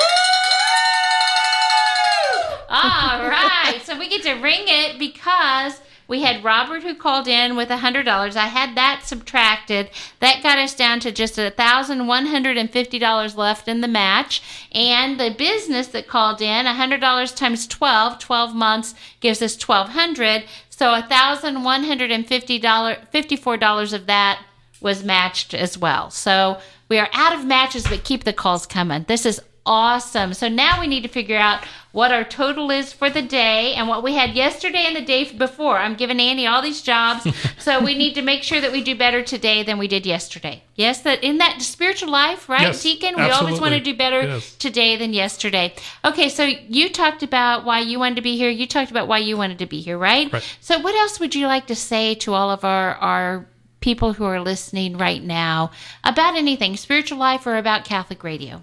All 2.70 3.30
right. 3.30 3.80
So 3.84 3.98
we 3.98 4.10
get 4.10 4.24
to 4.24 4.34
ring 4.34 4.62
it 4.66 5.00
because 5.00 5.80
we 6.10 6.24
had 6.24 6.44
Robert 6.44 6.84
who 6.84 6.96
called 6.96 7.28
in 7.28 7.56
with 7.56 7.70
a 7.70 7.78
hundred 7.78 8.04
dollars. 8.04 8.36
I 8.36 8.48
had 8.48 8.76
that 8.76 9.04
subtracted. 9.06 9.92
That 10.20 10.44
got 10.44 10.58
us 10.58 10.76
down 10.76 11.00
to 11.02 11.12
just 11.12 11.38
a 11.38 11.52
thousand 11.52 12.08
one 12.08 12.26
hundred 12.26 12.58
and 12.58 12.70
fifty 12.70 13.00
dollars 13.00 13.38
left 13.38 13.68
in 13.68 13.80
the 13.80 13.88
match. 13.88 14.42
And 14.74 15.20
the 15.20 15.34
business 15.38 15.88
that 15.90 16.08
called 16.08 16.42
in, 16.42 16.66
a 16.66 16.74
hundred 16.74 17.00
dollars 17.00 17.32
times 17.32 17.68
12, 17.68 18.20
12 18.20 18.56
months 18.56 18.96
gives 19.20 19.42
us 19.42 19.56
twelve 19.56 19.90
hundred. 19.90 20.44
So 20.70 20.94
a 20.94 21.04
thousand 21.04 21.64
one 21.64 21.84
hundred 21.84 22.12
and 22.12 22.28
fifty 22.28 22.58
dollars 22.58 22.98
fifty-four 23.12 23.58
dollars 23.58 23.94
of 23.94 24.08
that 24.08 24.44
was 24.82 25.04
matched 25.04 25.54
as 25.54 25.78
well. 25.78 26.10
So 26.10 26.60
we 26.90 26.98
are 26.98 27.10
out 27.14 27.34
of 27.34 27.46
matches, 27.46 27.86
but 27.88 28.04
keep 28.04 28.24
the 28.24 28.34
calls 28.34 28.66
coming. 28.66 29.06
This 29.08 29.28
is 29.28 29.40
awesome. 29.66 30.34
So 30.34 30.48
now 30.48 30.80
we 30.80 30.88
need 30.88 31.04
to 31.04 31.10
figure 31.10 31.38
out 31.38 31.64
what 31.92 32.12
our 32.12 32.24
total 32.24 32.70
is 32.70 32.94
for 32.94 33.10
the 33.10 33.22
day 33.22 33.74
and 33.74 33.88
what 33.88 34.04
we 34.04 34.14
had 34.14 34.36
yesterday 34.36 34.86
and 34.86 34.96
the 34.96 35.02
day 35.02 35.32
before. 35.32 35.78
I'm 35.78 35.96
giving 35.96 36.20
Annie 36.20 36.46
all 36.46 36.62
these 36.62 36.82
jobs, 36.82 37.28
so 37.60 37.84
we 37.84 37.96
need 37.98 38.14
to 38.16 38.22
make 38.22 38.44
sure 38.44 38.62
that 38.62 38.72
we 38.72 38.84
do 38.84 38.96
better 38.96 39.24
today 39.24 39.64
than 39.64 39.78
we 39.80 39.88
did 39.88 40.06
yesterday. 40.06 40.64
Yes, 40.76 41.02
that 41.02 41.24
in 41.24 41.40
that 41.40 41.62
spiritual 41.62 42.10
life, 42.12 42.48
right, 42.48 42.62
Yes, 42.62 42.84
Deacon? 42.84 43.16
We 43.16 43.30
always 43.30 43.60
want 43.60 43.74
to 43.74 43.80
do 43.80 43.96
better 43.96 44.22
Yes. 44.22 44.56
today 44.56 44.96
than 44.98 45.14
yesterday. 45.14 45.74
Okay, 46.06 46.30
so 46.30 46.44
you 46.44 46.90
talked 46.90 47.24
about 47.24 47.66
why 47.66 47.80
you 47.80 48.00
wanted 48.00 48.16
to 48.16 48.22
be 48.22 48.38
here. 48.38 48.50
You 48.50 48.68
talked 48.68 48.92
about 48.92 49.08
why 49.08 49.18
you 49.18 49.36
wanted 49.38 49.60
to 49.60 49.66
be 49.66 49.82
here, 49.82 49.98
right? 49.98 50.32
Right. 50.32 50.58
So 50.62 50.80
what 50.80 50.96
else 50.96 51.20
would 51.20 51.34
you 51.34 51.48
like 51.48 51.68
to 51.68 51.76
say 51.76 52.16
to 52.16 52.34
all 52.34 52.52
of 52.52 52.64
our 52.64 52.96
our 52.96 53.46
people 53.82 54.14
who 54.14 54.26
are 54.26 54.42
listening 54.42 54.98
right 54.98 55.24
now 55.24 55.72
about 56.04 56.36
anything, 56.36 56.76
spiritual 56.76 57.18
life 57.18 57.48
or 57.48 57.58
about 57.58 57.86
Catholic 57.86 58.24
radio? 58.24 58.62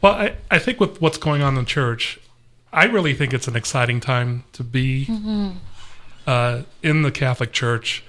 Well, 0.00 0.14
I, 0.14 0.36
I 0.50 0.58
think 0.58 0.80
with 0.80 1.00
what's 1.00 1.18
going 1.18 1.42
on 1.42 1.56
in 1.56 1.64
the 1.64 1.68
church, 1.68 2.18
I 2.72 2.84
really 2.84 3.14
think 3.14 3.34
it's 3.34 3.48
an 3.48 3.56
exciting 3.56 4.00
time 4.00 4.44
to 4.52 4.64
be 4.64 5.06
uh, 6.26 6.62
in 6.82 7.02
the 7.02 7.10
Catholic 7.10 7.52
Church. 7.52 8.02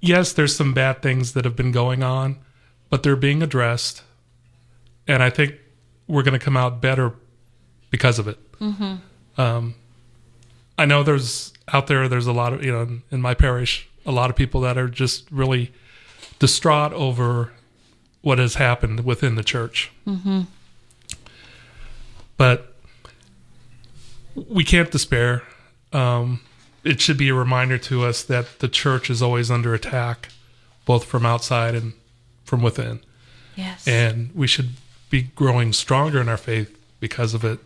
Yes, 0.00 0.32
there's 0.32 0.54
some 0.54 0.74
bad 0.74 1.00
things 1.02 1.32
that 1.32 1.44
have 1.44 1.56
been 1.56 1.72
going 1.72 2.02
on, 2.02 2.36
but 2.90 3.02
they're 3.02 3.16
being 3.16 3.42
addressed, 3.42 4.02
and 5.08 5.22
I 5.22 5.30
think 5.30 5.54
we're 6.06 6.22
going 6.22 6.38
to 6.38 6.44
come 6.44 6.56
out 6.56 6.80
better 6.80 7.14
because 7.90 8.18
of 8.18 8.28
it. 8.28 8.38
Um, 9.38 9.74
I 10.78 10.84
know 10.84 11.02
there's 11.02 11.52
out 11.72 11.86
there. 11.86 12.08
There's 12.08 12.26
a 12.26 12.32
lot 12.32 12.52
of 12.52 12.64
you 12.64 12.72
know 12.72 12.82
in, 12.82 13.02
in 13.10 13.22
my 13.22 13.34
parish, 13.34 13.88
a 14.04 14.12
lot 14.12 14.28
of 14.30 14.36
people 14.36 14.60
that 14.62 14.76
are 14.76 14.88
just 14.88 15.30
really 15.30 15.72
distraught 16.38 16.92
over 16.92 17.52
what 18.20 18.38
has 18.38 18.56
happened 18.56 19.04
within 19.04 19.36
the 19.36 19.42
church 19.44 19.90
but 22.36 22.74
we 24.36 24.64
can't 24.64 24.90
despair. 24.90 25.42
Um, 25.92 26.40
it 26.84 27.00
should 27.00 27.18
be 27.18 27.28
a 27.30 27.34
reminder 27.34 27.78
to 27.78 28.04
us 28.04 28.22
that 28.24 28.60
the 28.60 28.68
church 28.68 29.10
is 29.10 29.22
always 29.22 29.50
under 29.50 29.74
attack, 29.74 30.28
both 30.84 31.04
from 31.04 31.26
outside 31.26 31.74
and 31.74 31.94
from 32.44 32.62
within. 32.62 33.00
Yes. 33.56 33.88
And 33.88 34.30
we 34.34 34.46
should 34.46 34.70
be 35.10 35.22
growing 35.22 35.72
stronger 35.72 36.20
in 36.20 36.28
our 36.28 36.36
faith 36.36 36.78
because 37.00 37.34
of 37.34 37.44
it, 37.44 37.58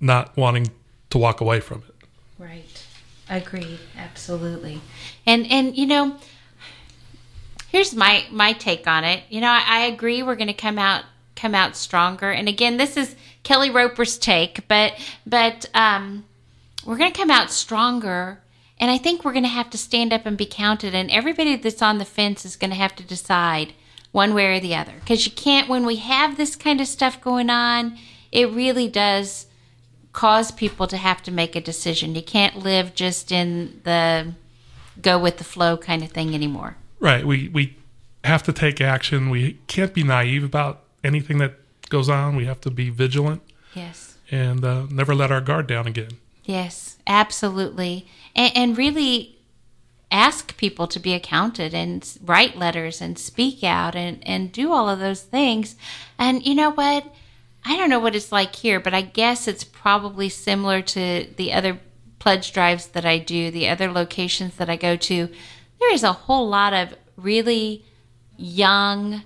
not 0.00 0.36
wanting 0.36 0.70
to 1.10 1.18
walk 1.18 1.40
away 1.40 1.60
from 1.60 1.82
it. 1.88 2.06
Right. 2.38 2.86
Agreed. 3.28 3.78
Absolutely. 3.96 4.80
And 5.26 5.50
and 5.50 5.76
you 5.76 5.86
know, 5.86 6.16
here's 7.68 7.94
my 7.94 8.26
my 8.30 8.52
take 8.52 8.86
on 8.86 9.04
it. 9.04 9.24
You 9.30 9.40
know, 9.40 9.48
I, 9.48 9.64
I 9.66 9.78
agree 9.86 10.22
we're 10.22 10.36
going 10.36 10.48
to 10.48 10.54
come 10.54 10.78
out 10.78 11.04
come 11.34 11.54
out 11.54 11.74
stronger. 11.74 12.30
And 12.30 12.48
again, 12.48 12.76
this 12.76 12.96
is 12.96 13.16
Kelly 13.42 13.70
Roper's 13.70 14.18
take, 14.18 14.66
but 14.68 14.94
but 15.26 15.66
um, 15.74 16.24
we're 16.84 16.98
going 16.98 17.12
to 17.12 17.18
come 17.18 17.30
out 17.30 17.50
stronger. 17.50 18.40
And 18.78 18.90
I 18.90 18.98
think 18.98 19.24
we're 19.24 19.32
going 19.32 19.44
to 19.44 19.48
have 19.48 19.70
to 19.70 19.78
stand 19.78 20.12
up 20.12 20.26
and 20.26 20.36
be 20.36 20.46
counted. 20.46 20.92
And 20.92 21.08
everybody 21.10 21.54
that's 21.54 21.82
on 21.82 21.98
the 21.98 22.04
fence 22.04 22.44
is 22.44 22.56
going 22.56 22.70
to 22.70 22.76
have 22.76 22.96
to 22.96 23.04
decide 23.04 23.74
one 24.10 24.34
way 24.34 24.56
or 24.56 24.60
the 24.60 24.74
other. 24.74 24.94
Because 24.98 25.24
you 25.24 25.30
can't, 25.30 25.68
when 25.68 25.86
we 25.86 25.96
have 25.96 26.36
this 26.36 26.56
kind 26.56 26.80
of 26.80 26.88
stuff 26.88 27.20
going 27.20 27.48
on, 27.48 27.96
it 28.32 28.50
really 28.50 28.88
does 28.88 29.46
cause 30.12 30.50
people 30.50 30.86
to 30.88 30.96
have 30.96 31.22
to 31.22 31.30
make 31.30 31.54
a 31.54 31.60
decision. 31.60 32.14
You 32.14 32.22
can't 32.22 32.56
live 32.56 32.94
just 32.94 33.30
in 33.30 33.80
the 33.84 34.34
go 35.00 35.18
with 35.18 35.38
the 35.38 35.44
flow 35.44 35.76
kind 35.76 36.02
of 36.02 36.10
thing 36.10 36.34
anymore. 36.34 36.76
Right. 36.98 37.24
We 37.24 37.48
we 37.48 37.76
have 38.24 38.42
to 38.44 38.52
take 38.52 38.80
action. 38.80 39.30
We 39.30 39.58
can't 39.66 39.94
be 39.94 40.02
naive 40.02 40.44
about 40.44 40.82
anything 41.02 41.38
that 41.38 41.54
goes 41.92 42.08
on. 42.08 42.34
We 42.34 42.46
have 42.46 42.60
to 42.62 42.70
be 42.70 42.90
vigilant 42.90 43.42
Yes. 43.74 44.16
and 44.30 44.64
uh, 44.64 44.86
never 44.90 45.14
let 45.14 45.30
our 45.30 45.40
guard 45.40 45.66
down 45.68 45.86
again. 45.86 46.12
Yes, 46.44 46.96
absolutely. 47.06 48.08
And, 48.34 48.52
and 48.56 48.78
really 48.78 49.36
ask 50.10 50.56
people 50.56 50.86
to 50.88 50.98
be 50.98 51.12
accounted 51.14 51.72
and 51.74 52.18
write 52.24 52.56
letters 52.58 53.00
and 53.00 53.18
speak 53.18 53.62
out 53.62 53.94
and, 53.94 54.26
and 54.26 54.50
do 54.52 54.72
all 54.72 54.88
of 54.88 54.98
those 54.98 55.22
things. 55.22 55.76
And 56.18 56.44
you 56.44 56.54
know 56.54 56.70
what? 56.70 57.06
I 57.64 57.76
don't 57.76 57.88
know 57.90 58.00
what 58.00 58.16
it's 58.16 58.32
like 58.32 58.56
here, 58.56 58.80
but 58.80 58.92
I 58.94 59.02
guess 59.02 59.46
it's 59.46 59.64
probably 59.64 60.28
similar 60.28 60.82
to 60.82 61.26
the 61.36 61.52
other 61.52 61.78
pledge 62.18 62.52
drives 62.52 62.88
that 62.88 63.04
I 63.04 63.18
do, 63.18 63.50
the 63.50 63.68
other 63.68 63.90
locations 63.92 64.56
that 64.56 64.68
I 64.68 64.76
go 64.76 64.96
to. 64.96 65.28
There 65.78 65.94
is 65.94 66.02
a 66.02 66.12
whole 66.12 66.48
lot 66.48 66.72
of 66.72 66.94
really 67.16 67.84
young, 68.36 69.22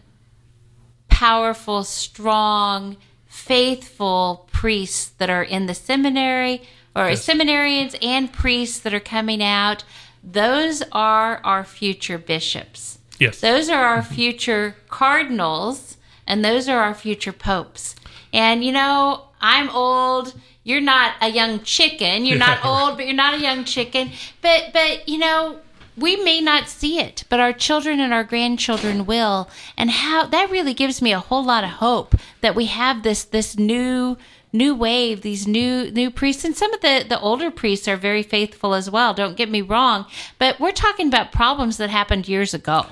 powerful, 1.16 1.82
strong, 1.82 2.94
faithful 3.26 4.46
priests 4.52 5.06
that 5.16 5.30
are 5.30 5.42
in 5.42 5.64
the 5.64 5.73
seminary 5.75 6.61
or 6.94 7.08
Yes. 7.08 7.25
seminarians 7.26 7.96
and 8.02 8.30
priests 8.30 8.78
that 8.80 8.92
are 8.92 9.00
coming 9.00 9.42
out. 9.42 9.82
Those 10.23 10.82
are 10.92 11.40
our 11.42 11.64
future 11.64 12.18
bishops. 12.18 12.99
Yes. 13.18 13.40
Those 13.40 13.70
are 13.70 13.82
our 13.82 14.02
future 14.02 14.76
cardinals 14.90 15.96
and 16.26 16.44
those 16.44 16.68
are 16.68 16.80
our 16.80 16.92
future 16.94 17.32
popes. 17.32 17.96
And 18.30 18.62
you 18.62 18.73
know, 18.73 19.23
I'm 19.40 19.70
old. 19.70 20.35
You're 20.64 20.82
not 20.82 21.14
a 21.23 21.30
young 21.30 21.62
chicken. 21.62 22.26
You're 22.26 22.37
not 22.37 22.62
old, 22.73 22.99
but 22.99 23.06
you're 23.06 23.14
not 23.14 23.32
a 23.32 23.40
young 23.40 23.64
chicken. 23.64 24.11
But 24.42 24.75
but 24.75 25.08
you 25.08 25.16
know, 25.16 25.61
we 25.97 26.17
may 26.17 26.41
not 26.41 26.69
see 26.69 26.99
it, 26.99 27.25
but 27.29 27.41
our 27.41 27.53
children 27.53 28.00
and 28.00 28.12
our 28.12 28.25
grandchildren 28.25 29.07
will. 29.07 29.49
And 29.76 29.91
how 29.91 30.26
that 30.26 30.50
really 30.50 30.75
gives 30.75 31.00
me 31.00 31.12
a 31.12 31.21
whole 31.21 31.45
lot 31.45 31.65
of 31.65 31.71
hope 31.71 32.15
that 32.41 32.55
we 32.55 32.67
have 32.67 33.03
this 33.03 33.25
this 33.25 33.57
new 33.59 34.17
new 34.53 34.75
wave, 34.75 35.23
these 35.23 35.47
new 35.47 35.91
new 35.91 36.11
priests, 36.11 36.45
and 36.45 36.57
some 36.57 36.73
of 36.75 36.81
the 36.81 37.05
the 37.09 37.21
older 37.21 37.50
priests 37.50 37.88
are 37.88 37.97
very 37.97 38.23
faithful 38.23 38.75
as 38.75 38.91
well. 38.91 39.15
Don't 39.15 39.37
get 39.37 39.50
me 39.50 39.62
wrong, 39.62 40.07
but 40.38 40.59
we're 40.61 40.73
talking 40.73 41.09
about 41.09 41.33
problems 41.33 41.76
that 41.79 41.91
happened 41.91 42.29
years 42.29 42.55
ago. 42.55 42.87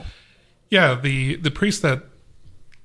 Yeah, 0.71 0.95
the 0.95 1.37
the 1.37 1.51
priests 1.51 1.81
that 1.83 2.05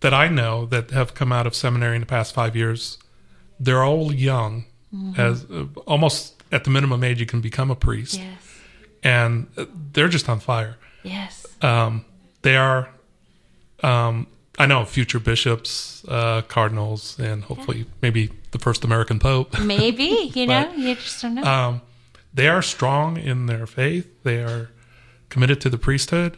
that 0.02 0.14
I 0.14 0.28
know 0.28 0.66
that 0.68 0.92
have 0.92 1.14
come 1.14 1.32
out 1.32 1.46
of 1.48 1.56
seminary 1.56 1.96
in 1.96 2.02
the 2.02 2.06
past 2.06 2.34
five 2.34 2.56
years, 2.56 2.98
they're 3.60 3.84
all 3.84 4.14
young, 4.14 4.66
as 5.18 5.46
uh, 5.52 5.66
almost 5.86 6.42
at 6.52 6.64
the 6.64 6.70
minimum 6.70 7.04
age 7.04 7.20
you 7.20 7.26
can 7.26 7.42
become 7.42 7.70
a 7.70 7.76
priest, 7.76 8.18
Yes. 8.18 8.49
And 9.04 9.48
they're 9.94 10.08
just 10.08 10.30
on 10.30 10.40
fire. 10.40 10.78
Yes. 11.04 11.46
Um, 11.62 12.06
they 12.42 12.56
are, 12.56 12.90
um, 13.84 14.28
I 14.58 14.66
know, 14.66 14.86
future 14.86 15.20
bishops, 15.20 16.04
uh, 16.08 16.42
cardinals, 16.44 17.18
and 17.20 17.44
hopefully 17.44 17.86
maybe 18.02 18.32
the 18.52 18.60
first 18.60 18.84
American 18.84 19.20
pope. 19.20 19.60
Maybe, 19.62 20.32
you 20.34 20.48
know, 20.48 20.72
you 20.74 20.96
just 20.96 21.22
don't 21.22 21.36
know. 21.36 21.44
um, 21.44 21.82
they 22.34 22.48
are 22.48 22.62
strong 22.62 23.18
in 23.18 23.46
their 23.46 23.66
faith. 23.68 24.08
They 24.24 24.42
are 24.42 24.70
committed 25.30 25.62
to 25.62 25.70
the 25.70 25.78
priesthood. 25.78 26.38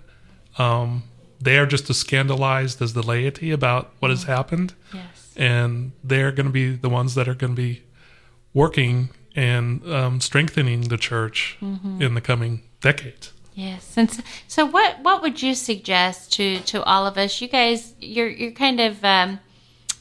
Um, 0.57 1.03
they 1.39 1.57
are 1.57 1.65
just 1.65 1.89
as 1.89 1.97
scandalized 1.97 2.81
as 2.81 2.93
the 2.93 3.01
laity 3.01 3.51
about 3.51 3.91
what 3.99 4.11
has 4.11 4.23
happened, 4.23 4.73
yes. 4.93 5.33
and 5.35 5.93
they're 6.03 6.31
going 6.31 6.45
to 6.45 6.51
be 6.51 6.75
the 6.75 6.89
ones 6.89 7.15
that 7.15 7.27
are 7.27 7.33
going 7.33 7.55
to 7.55 7.61
be 7.61 7.83
working 8.53 9.09
and 9.35 9.85
um, 9.91 10.19
strengthening 10.21 10.81
the 10.89 10.97
church 10.97 11.57
in 11.61 12.13
the 12.13 12.21
coming 12.21 12.61
decades. 12.81 13.31
Yes. 13.53 13.93
And 13.97 14.09
so, 14.09 14.23
so 14.47 14.65
what 14.65 15.01
what 15.01 15.21
would 15.21 15.41
you 15.41 15.55
suggest 15.55 16.31
to 16.33 16.59
to 16.61 16.83
all 16.83 17.05
of 17.05 17.17
us? 17.17 17.41
You 17.41 17.47
guys 17.47 17.93
you're 17.99 18.29
you're 18.29 18.51
kind 18.51 18.79
of 18.79 19.03
um 19.03 19.39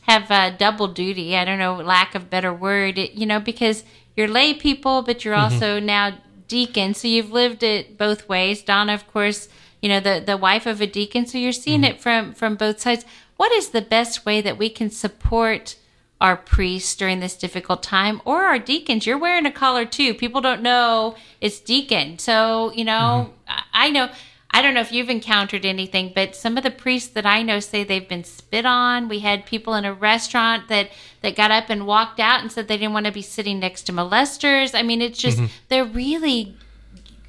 have 0.02 0.30
uh, 0.30 0.50
double 0.50 0.88
duty. 0.88 1.36
I 1.36 1.44
don't 1.44 1.58
know, 1.58 1.74
lack 1.76 2.14
of 2.14 2.30
better 2.30 2.52
word, 2.52 2.98
you 2.98 3.26
know, 3.26 3.38
because 3.40 3.84
you're 4.16 4.28
lay 4.28 4.54
people, 4.54 5.02
but 5.02 5.24
you're 5.24 5.34
also 5.34 5.78
now 5.80 6.14
deacon. 6.48 6.94
So 6.94 7.06
you've 7.08 7.30
lived 7.32 7.62
it 7.62 7.96
both 7.98 8.28
ways. 8.28 8.62
Donna, 8.62 8.94
of 8.94 9.06
course, 9.12 9.48
you 9.82 9.88
know 9.88 10.00
the 10.00 10.22
the 10.24 10.36
wife 10.36 10.66
of 10.66 10.80
a 10.80 10.86
deacon. 10.86 11.26
So 11.26 11.38
you're 11.38 11.52
seeing 11.52 11.82
Mm-hmm. 11.82 11.96
it 11.96 12.00
from 12.00 12.32
from 12.34 12.54
both 12.56 12.80
sides. 12.80 13.04
What 13.36 13.52
is 13.52 13.70
the 13.70 13.82
best 13.82 14.24
way 14.24 14.40
that 14.42 14.58
we 14.58 14.68
can 14.70 14.90
support? 14.90 15.76
Our 16.20 16.36
priests 16.36 16.94
during 16.94 17.20
this 17.20 17.36
difficult 17.36 17.82
time, 17.82 18.20
or 18.24 18.44
our 18.44 18.58
deacons. 18.58 19.06
You're 19.06 19.18
wearing 19.18 19.46
a 19.46 19.50
collar 19.52 19.86
too. 19.86 20.12
People 20.14 20.40
don't 20.40 20.62
know 20.62 21.16
it's 21.40 21.60
deacon. 21.60 22.18
So, 22.18 22.72
you 22.72 22.84
know, 22.84 23.32
I 23.48 23.62
I 23.72 23.90
know 23.90 24.10
I 24.52 24.62
don't 24.62 24.74
know 24.74 24.80
if 24.80 24.92
you've 24.92 25.08
encountered 25.08 25.64
anything, 25.64 26.12
but 26.14 26.34
some 26.34 26.56
of 26.56 26.64
the 26.64 26.70
priests 26.70 27.08
that 27.10 27.24
I 27.24 27.42
know 27.42 27.60
say 27.60 27.84
they've 27.84 28.08
been 28.08 28.24
spit 28.24 28.66
on. 28.66 29.08
We 29.08 29.20
had 29.20 29.46
people 29.46 29.74
in 29.74 29.84
a 29.84 29.94
restaurant 29.94 30.68
that 30.68 30.90
that 31.22 31.36
got 31.36 31.50
up 31.50 31.70
and 31.70 31.86
walked 31.86 32.18
out 32.18 32.40
and 32.40 32.50
said 32.50 32.66
they 32.66 32.76
didn't 32.76 32.92
want 32.92 33.06
to 33.06 33.12
be 33.12 33.22
sitting 33.22 33.60
next 33.60 33.82
to 33.84 33.92
molesters. 33.92 34.74
I 34.74 34.82
mean, 34.82 35.00
it's 35.00 35.18
just 35.18 35.40
they're 35.68 35.84
really 35.84 36.56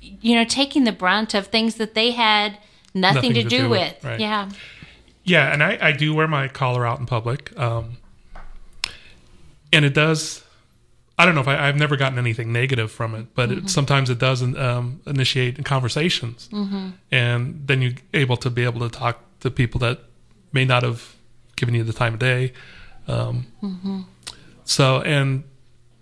you 0.01 0.35
know 0.35 0.45
taking 0.45 0.83
the 0.83 0.91
brunt 0.91 1.33
of 1.33 1.47
things 1.47 1.75
that 1.75 1.93
they 1.93 2.11
had 2.11 2.57
nothing, 2.93 3.33
to, 3.33 3.43
do, 3.43 3.69
with. 3.69 4.03
right. 4.03 4.19
Yeah. 4.19 4.49
Yeah, 5.23 5.53
and 5.53 5.61
I, 5.61 5.77
I 5.79 5.91
do 5.91 6.15
wear 6.15 6.27
my 6.27 6.47
collar 6.47 6.85
out 6.85 6.99
in 6.99 7.05
public. 7.05 7.57
Um, 7.57 7.97
and 9.73 9.85
it 9.85 9.93
does, 9.93 10.43
I 11.17 11.25
don't 11.25 11.35
know 11.35 11.41
if 11.41 11.47
I, 11.47 11.67
I've 11.67 11.77
never 11.77 11.97
gotten 11.97 12.17
anything 12.17 12.51
negative 12.51 12.91
from 12.91 13.15
it, 13.15 13.33
but 13.35 13.51
it, 13.51 13.69
sometimes 13.69 14.09
it 14.09 14.19
does 14.19 14.41
um, 14.41 15.01
initiate 15.05 15.63
conversations. 15.65 16.49
And 17.11 17.67
then 17.67 17.81
you're 17.81 17.93
able 18.13 18.37
to 18.37 18.49
be 18.49 18.63
able 18.63 18.81
to 18.81 18.89
talk 18.89 19.19
to 19.41 19.51
people 19.51 19.79
that 19.79 19.99
may 20.51 20.65
not 20.65 20.83
have 20.83 21.15
given 21.55 21.75
you 21.75 21.83
the 21.83 21.93
time 21.93 22.13
of 22.13 22.19
day. 22.19 22.53
Um, 23.07 23.45
So, 24.65 25.01
and 25.01 25.43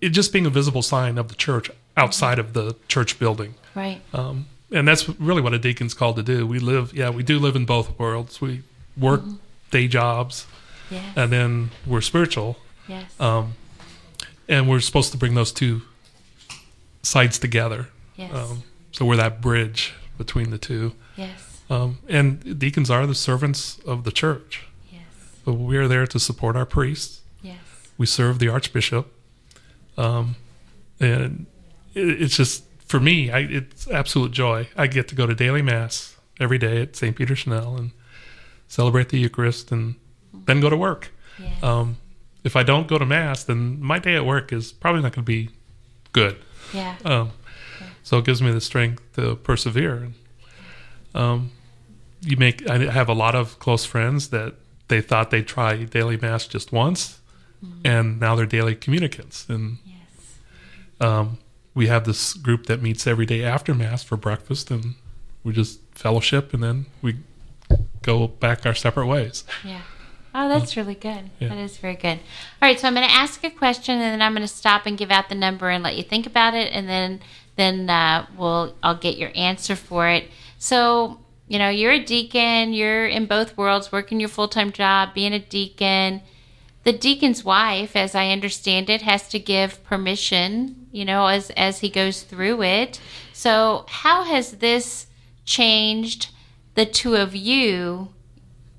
it 0.01 0.09
just 0.09 0.31
being 0.31 0.45
a 0.45 0.49
visible 0.49 0.81
sign 0.81 1.17
of 1.17 1.27
the 1.27 1.35
church 1.35 1.71
outside 1.97 2.39
of 2.39 2.53
the 2.53 2.75
church 2.88 3.19
building. 3.19 3.55
Right. 3.75 4.01
Um, 4.13 4.45
and 4.71 4.88
that's 4.88 5.09
really 5.19 5.41
what 5.41 5.53
a 5.53 5.59
deacon's 5.59 5.93
called 5.93 6.17
to 6.17 6.23
do. 6.23 6.45
We 6.45 6.59
live, 6.59 6.93
yeah, 6.93 7.09
we 7.09 7.23
do 7.23 7.39
live 7.39 7.55
in 7.55 7.65
both 7.65 7.97
worlds. 7.97 8.39
We 8.39 8.61
work 8.95 9.21
day 9.71 9.88
jobs, 9.88 10.45
yes. 10.91 11.03
and 11.15 11.31
then 11.31 11.71
we're 11.85 12.01
spiritual, 12.01 12.57
yes. 12.89 13.19
um, 13.22 13.53
and 14.50 14.67
we're 14.69 14.79
supposed 14.81 15.12
to 15.13 15.17
bring 15.17 15.36
those 15.36 15.51
two 15.53 15.81
sides 17.03 17.39
together. 17.39 17.88
yes. 18.17 18.34
Um, 18.34 18.63
so 18.91 19.05
we're 19.05 19.15
that 19.17 19.39
bridge 19.41 19.93
between 20.17 20.50
the 20.50 20.58
two. 20.58 20.93
yes. 21.15 21.62
Um, 21.69 22.00
and 22.10 22.58
deacons 22.60 22.89
are 22.89 23.05
the 23.05 23.13
servants 23.13 23.79
of 23.86 24.03
the 24.03 24.12
church. 24.12 24.65
Yes. 24.91 25.03
So 25.46 25.53
we 25.53 25.77
are 25.77 25.88
there 25.88 26.08
to 26.08 26.19
support 26.19 26.55
our 26.55 26.65
priests. 26.65 27.22
Yes. 27.43 27.60
We 27.98 28.08
serve 28.08 28.39
the 28.39 28.50
archbishop, 28.50 29.13
um, 29.96 30.36
and 31.00 31.46
it, 31.93 32.22
it's 32.24 32.36
just 32.36 32.63
for 32.88 33.00
me, 33.00 33.29
I, 33.29 33.39
it's 33.41 33.88
absolute 33.88 34.31
joy. 34.31 34.67
I 34.75 34.88
get 34.88 35.08
to 35.10 35.15
go 35.15 35.27
to 35.27 35.36
daily 35.36 35.62
mass 35.62 36.17
every 36.39 36.58
day 36.58 36.81
at 36.81 36.96
St. 36.96 37.15
Peter 37.15 37.36
Chanel 37.36 37.77
and 37.77 37.91
celebrate 38.67 39.10
the 39.10 39.19
Eucharist, 39.19 39.72
and 39.72 39.93
then 40.34 40.60
go 40.62 40.72
to 40.72 40.77
work. 40.77 41.12
Yes. 41.38 41.62
Um, 41.63 41.98
if 42.43 42.55
I 42.55 42.63
don't 42.63 42.88
go 42.88 42.98
to 42.98 43.05
mass, 43.05 43.43
then 43.43 43.81
my 43.81 44.00
day 44.00 44.15
at 44.15 44.25
work 44.25 44.53
is 44.53 44.72
probably 44.72 45.01
not 45.01 45.13
going 45.13 45.25
to 45.25 45.31
be 45.31 45.50
good. 46.13 46.38
yeah. 46.74 46.96
Um, 47.05 47.31
so 48.03 48.17
it 48.17 48.25
gives 48.25 48.41
me 48.41 48.51
the 48.51 48.62
strength 48.62 49.03
to 49.15 49.36
persevere. 49.36 50.10
Um, 51.13 51.51
you 52.22 52.38
make 52.38 52.67
I 52.69 52.77
have 52.91 53.08
a 53.10 53.13
lot 53.13 53.36
of 53.36 53.60
close 53.60 53.86
friends 53.86 54.29
that 54.29 54.55
they 54.88 55.01
thought 55.01 55.31
they'd 55.31 55.48
try 55.48 55.84
daily 55.84 56.17
mass 56.17 56.48
just 56.48 56.72
once, 56.72 57.19
and 57.86 58.19
now 58.19 58.36
they're 58.36 58.46
daily 58.46 58.75
communicants. 58.75 59.48
And 59.48 59.77
yes. 59.86 59.98
um, 61.00 61.38
we 61.75 61.88
have 61.88 62.05
this 62.05 62.34
group 62.34 62.65
that 62.65 62.81
meets 62.81 63.05
every 63.05 63.25
day 63.25 63.43
after 63.43 63.75
mass 63.75 64.03
for 64.03 64.17
breakfast, 64.17 64.72
and 64.72 64.96
we 65.43 65.53
just 65.53 65.79
fellowship, 65.91 66.53
and 66.53 66.63
then 66.63 66.88
we 67.01 67.17
go 68.01 68.27
back 68.27 68.65
our 68.65 68.74
separate 68.74 69.08
ways. 69.08 69.43
Yeah. 69.63 69.81
Oh, 70.33 70.48
that's 70.48 70.77
really 70.77 70.95
good. 70.95 71.29
Yeah. 71.39 71.50
That 71.50 71.57
is 71.57 71.77
very 71.77 71.95
good. 71.95 72.19
All 72.62 72.67
right, 72.67 72.79
so 72.79 72.88
I'm 72.88 72.93
going 72.93 73.07
to 73.07 73.13
ask 73.13 73.43
a 73.43 73.49
question, 73.49 73.95
and 73.95 74.04
then 74.04 74.21
I'm 74.21 74.34
going 74.34 74.47
to 74.47 74.54
stop 74.54 74.86
and 74.86 74.97
give 74.97 75.10
out 75.10 75.30
the 75.30 75.36
number 75.36 75.69
and 75.69 75.84
let 75.84 75.97
you 75.97 76.04
think 76.04 76.27
about 76.27 76.54
it, 76.54 76.71
and 76.71 76.88
then 76.88 77.21
then 77.56 77.89
uh, 77.89 78.25
we'll 78.38 78.75
I'll 78.82 78.97
get 78.97 79.17
your 79.17 79.32
answer 79.36 79.75
for 79.75 80.08
it. 80.08 80.30
So 80.58 81.19
you 81.49 81.58
know, 81.58 81.69
you're 81.69 81.91
a 81.91 82.04
deacon. 82.04 82.73
You're 82.73 83.08
in 83.08 83.25
both 83.25 83.58
worlds, 83.58 83.91
working 83.91 84.19
your 84.19 84.30
full 84.30 84.47
time 84.47 84.71
job, 84.71 85.13
being 85.13 85.34
a 85.34 85.39
deacon. 85.39 86.21
The 86.84 86.93
deacon's 86.93 87.43
wife, 87.43 87.95
as 87.95 88.15
I 88.15 88.30
understand 88.30 88.89
it, 88.89 89.01
has 89.01 89.27
to 89.30 89.39
give 89.39 89.84
permission. 89.84 90.88
You 90.91 91.06
know, 91.06 91.25
as 91.25 91.49
as 91.51 91.80
he 91.80 91.89
goes 91.89 92.21
through 92.21 92.62
it. 92.63 93.01
So 93.34 93.86
how 93.89 94.23
has 94.23 94.54
this 94.54 95.08
changed 95.43 96.30
the 96.75 96.86
two 96.86 97.15
of 97.15 97.36
you? 97.36 98.10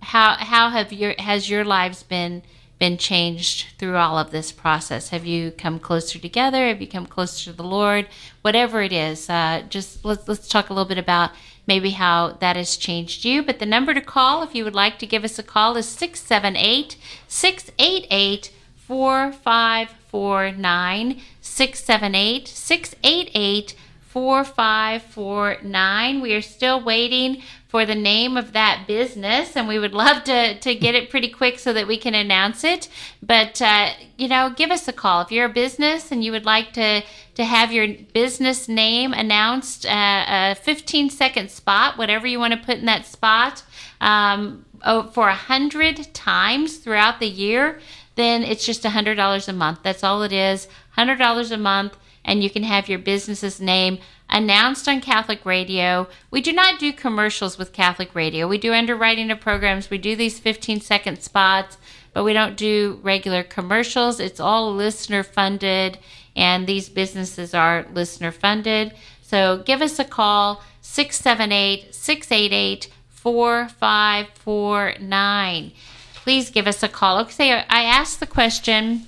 How 0.03 0.37
how 0.37 0.71
have 0.71 0.93
your 0.93 1.15
has 1.19 1.51
your 1.51 1.65
lives 1.65 2.03
been 2.03 2.43
been 2.79 2.97
changed 2.97 3.67
through 3.79 3.97
all 3.97 4.19
of 4.19 4.31
this 4.31 4.53
process? 4.53 5.11
Have 5.11 5.27
you 5.27 5.51
come 5.51 5.79
closer 5.79 6.19
together? 6.19 6.69
Have 6.69 6.81
you 6.81 6.89
come 6.89 7.07
closer 7.07 7.51
to 7.51 7.57
the 7.57 7.63
lord? 7.63 8.07
Whatever 8.43 8.83
it 8.83 8.93
is 8.93 9.29
uh, 9.29 9.65
just 9.69 10.05
let's 10.05 10.27
let's 10.27 10.49
talk 10.49 10.71
a 10.71 10.73
little 10.73 10.89
bit 10.89 10.99
about 10.99 11.31
maybe 11.67 11.91
how 11.91 12.39
that 12.41 12.57
has 12.57 12.77
changed 12.77 13.25
you. 13.25 13.43
But 13.43 13.59
the 13.59 13.67
number 13.67 13.95
to 13.95 14.01
call 14.01 14.43
if 14.43 14.55
you 14.55 14.65
would 14.65 14.75
like 14.75 14.99
to 14.99 15.07
give 15.07 15.25
us 15.25 15.39
a 15.39 15.43
call 15.43 15.77
is 15.77 15.87
678 15.87 16.97
688 17.29 18.53
4549 18.77 21.21
678 21.41 22.49
688 22.49 23.75
4549 24.11 26.21
we 26.21 26.35
are 26.35 26.43
still 26.43 26.83
waiting 26.83 27.41
for 27.69 27.87
the 27.87 27.95
name 27.95 28.37
of 28.37 28.53
that 28.53 28.87
business 28.89 29.57
and 29.57 29.69
we 29.69 29.79
would 29.79 29.95
love 29.95 30.25
to, 30.25 30.59
to 30.59 30.75
get 30.75 30.97
it 30.97 31.09
pretty 31.09 31.29
quick 31.29 31.61
so 31.61 31.73
that 31.73 31.87
we 31.87 31.97
can 31.97 32.17
announce 32.17 32.65
it. 32.65 32.89
But 33.23 33.63
uh, 33.63 33.91
you 34.19 34.27
know 34.27 34.51
give 34.51 34.73
us 34.73 34.89
a 34.89 34.93
call. 34.93 35.21
If 35.21 35.31
you're 35.31 35.47
a 35.47 35.49
business 35.49 36.11
and 36.11 36.25
you 36.25 36.33
would 36.33 36.45
like 36.45 36.73
to 36.73 37.05
to 37.37 37.45
have 37.45 37.73
your 37.73 37.87
business 38.13 38.69
name 38.69 39.13
announced 39.13 39.87
uh, 39.87 40.25
a 40.27 40.57
15 40.57 41.11
second 41.11 41.53
spot 41.53 41.97
whatever 41.97 42.27
you 42.27 42.41
want 42.41 42.53
to 42.53 42.59
put 42.59 42.79
in 42.79 42.87
that 42.87 43.07
spot 43.07 43.63
um, 44.01 44.65
oh, 44.83 45.05
for 45.05 45.29
a 45.29 45.37
hundred 45.37 46.13
times 46.13 46.79
throughout 46.79 47.21
the 47.21 47.29
year 47.29 47.79
then 48.17 48.43
it's 48.43 48.67
just 48.67 48.85
a 48.85 48.91
hundred 48.91 49.15
dollars 49.15 49.49
a 49.49 49.53
month. 49.53 49.85
That's 49.85 50.03
all 50.03 50.25
it 50.25 50.33
is. 50.33 50.67
Hundred 50.91 51.19
dollars 51.19 51.53
a 51.53 51.57
month 51.57 51.97
and 52.25 52.43
you 52.43 52.51
can 52.51 52.63
have 52.63 52.89
your 52.89 52.99
business's 52.99 53.61
name 53.61 53.99
announced 54.29 54.89
on 54.89 55.01
Catholic 55.01 55.45
radio. 55.45 56.09
We 56.31 56.41
do 56.41 56.53
not 56.53 56.79
do 56.79 56.93
commercials 56.93 57.59
with 57.59 57.73
Catholic 57.73 58.15
radio. 58.15 58.47
We 58.47 58.59
do 58.59 58.73
underwriting 58.73 59.31
of 59.31 59.41
programs. 59.41 59.91
We 59.91 59.99
do 59.99 60.17
these 60.17 60.39
15 60.39 60.81
second 60.81 61.23
spots, 61.23 61.79
but 62.13 62.25
we 62.25 62.33
don't 62.33 62.57
do 62.57 63.01
regular 63.03 63.43
commercials. 63.43 64.21
It's 64.21 64.41
all 64.41 64.75
listener 64.75 65.23
funded, 65.23 65.99
and 66.37 66.67
these 66.67 66.89
businesses 66.89 67.55
are 67.55 67.87
listener 67.93 68.31
funded. 68.31 68.95
So 69.23 69.63
give 69.65 69.83
us 69.83 69.99
a 69.99 70.05
call 70.05 70.63
678 70.81 71.95
688 71.95 72.89
4549. 73.09 75.73
Please 76.15 76.51
give 76.51 76.67
us 76.67 76.83
a 76.83 76.89
call. 76.89 77.19
Okay, 77.21 77.53
I 77.53 77.83
asked 77.83 78.21
the 78.21 78.27
question 78.27 79.07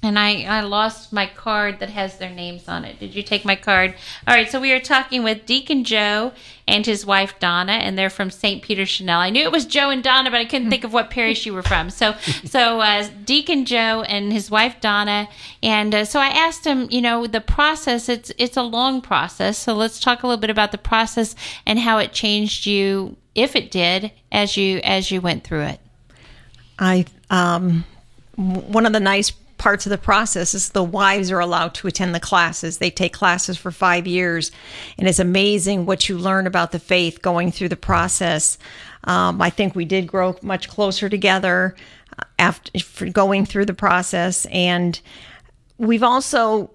and 0.00 0.16
I, 0.16 0.42
I 0.44 0.60
lost 0.60 1.12
my 1.12 1.26
card 1.26 1.80
that 1.80 1.90
has 1.90 2.18
their 2.18 2.30
names 2.30 2.68
on 2.68 2.84
it. 2.84 3.00
Did 3.00 3.16
you 3.16 3.22
take 3.22 3.44
my 3.44 3.56
card? 3.56 3.94
All 4.28 4.34
right, 4.34 4.48
so 4.48 4.60
we 4.60 4.70
are 4.72 4.80
talking 4.80 5.24
with 5.24 5.44
Deacon 5.44 5.82
Joe 5.82 6.32
and 6.68 6.86
his 6.86 7.04
wife 7.04 7.36
Donna, 7.40 7.72
and 7.72 7.98
they're 7.98 8.08
from 8.08 8.30
St. 8.30 8.62
Peter 8.62 8.86
Chanel. 8.86 9.18
I 9.18 9.30
knew 9.30 9.42
it 9.42 9.50
was 9.50 9.66
Joe 9.66 9.90
and 9.90 10.02
Donna, 10.02 10.30
but 10.30 10.38
I 10.38 10.44
couldn't 10.44 10.70
think 10.70 10.84
of 10.84 10.92
what 10.92 11.10
parish 11.10 11.46
you 11.46 11.52
were 11.52 11.64
from. 11.64 11.90
So, 11.90 12.12
so 12.44 12.80
uh, 12.80 13.08
Deacon 13.24 13.64
Joe 13.64 14.02
and 14.02 14.32
his 14.32 14.52
wife 14.52 14.80
Donna, 14.80 15.28
and 15.64 15.92
uh, 15.92 16.04
so 16.04 16.20
I 16.20 16.28
asked 16.28 16.64
him, 16.64 16.86
you 16.90 17.00
know, 17.00 17.26
the 17.26 17.40
process. 17.40 18.08
It's 18.08 18.30
it's 18.38 18.56
a 18.56 18.62
long 18.62 19.00
process. 19.00 19.58
So 19.58 19.74
let's 19.74 19.98
talk 19.98 20.22
a 20.22 20.28
little 20.28 20.40
bit 20.40 20.50
about 20.50 20.70
the 20.70 20.78
process 20.78 21.34
and 21.66 21.80
how 21.80 21.98
it 21.98 22.12
changed 22.12 22.66
you, 22.66 23.16
if 23.34 23.56
it 23.56 23.72
did, 23.72 24.12
as 24.30 24.56
you 24.56 24.80
as 24.84 25.10
you 25.10 25.20
went 25.20 25.42
through 25.42 25.62
it. 25.62 25.80
I 26.78 27.06
um, 27.30 27.84
one 28.36 28.86
of 28.86 28.92
the 28.92 29.00
nice 29.00 29.32
parts 29.58 29.84
of 29.86 29.90
the 29.90 29.98
process 29.98 30.54
is 30.54 30.70
the 30.70 30.82
wives 30.82 31.30
are 31.30 31.40
allowed 31.40 31.74
to 31.74 31.88
attend 31.88 32.14
the 32.14 32.20
classes. 32.20 32.78
They 32.78 32.90
take 32.90 33.12
classes 33.12 33.58
for 33.58 33.70
five 33.70 34.06
years, 34.06 34.50
and 34.96 35.08
it's 35.08 35.18
amazing 35.18 35.84
what 35.84 36.08
you 36.08 36.16
learn 36.16 36.46
about 36.46 36.72
the 36.72 36.78
faith 36.78 37.20
going 37.20 37.52
through 37.52 37.68
the 37.68 37.76
process. 37.76 38.58
Um, 39.04 39.42
I 39.42 39.50
think 39.50 39.74
we 39.74 39.84
did 39.84 40.06
grow 40.06 40.36
much 40.42 40.68
closer 40.68 41.08
together 41.08 41.76
after 42.38 42.78
for 42.78 43.08
going 43.08 43.44
through 43.44 43.66
the 43.66 43.74
process, 43.74 44.46
and 44.46 45.00
we've 45.76 46.02
also 46.02 46.70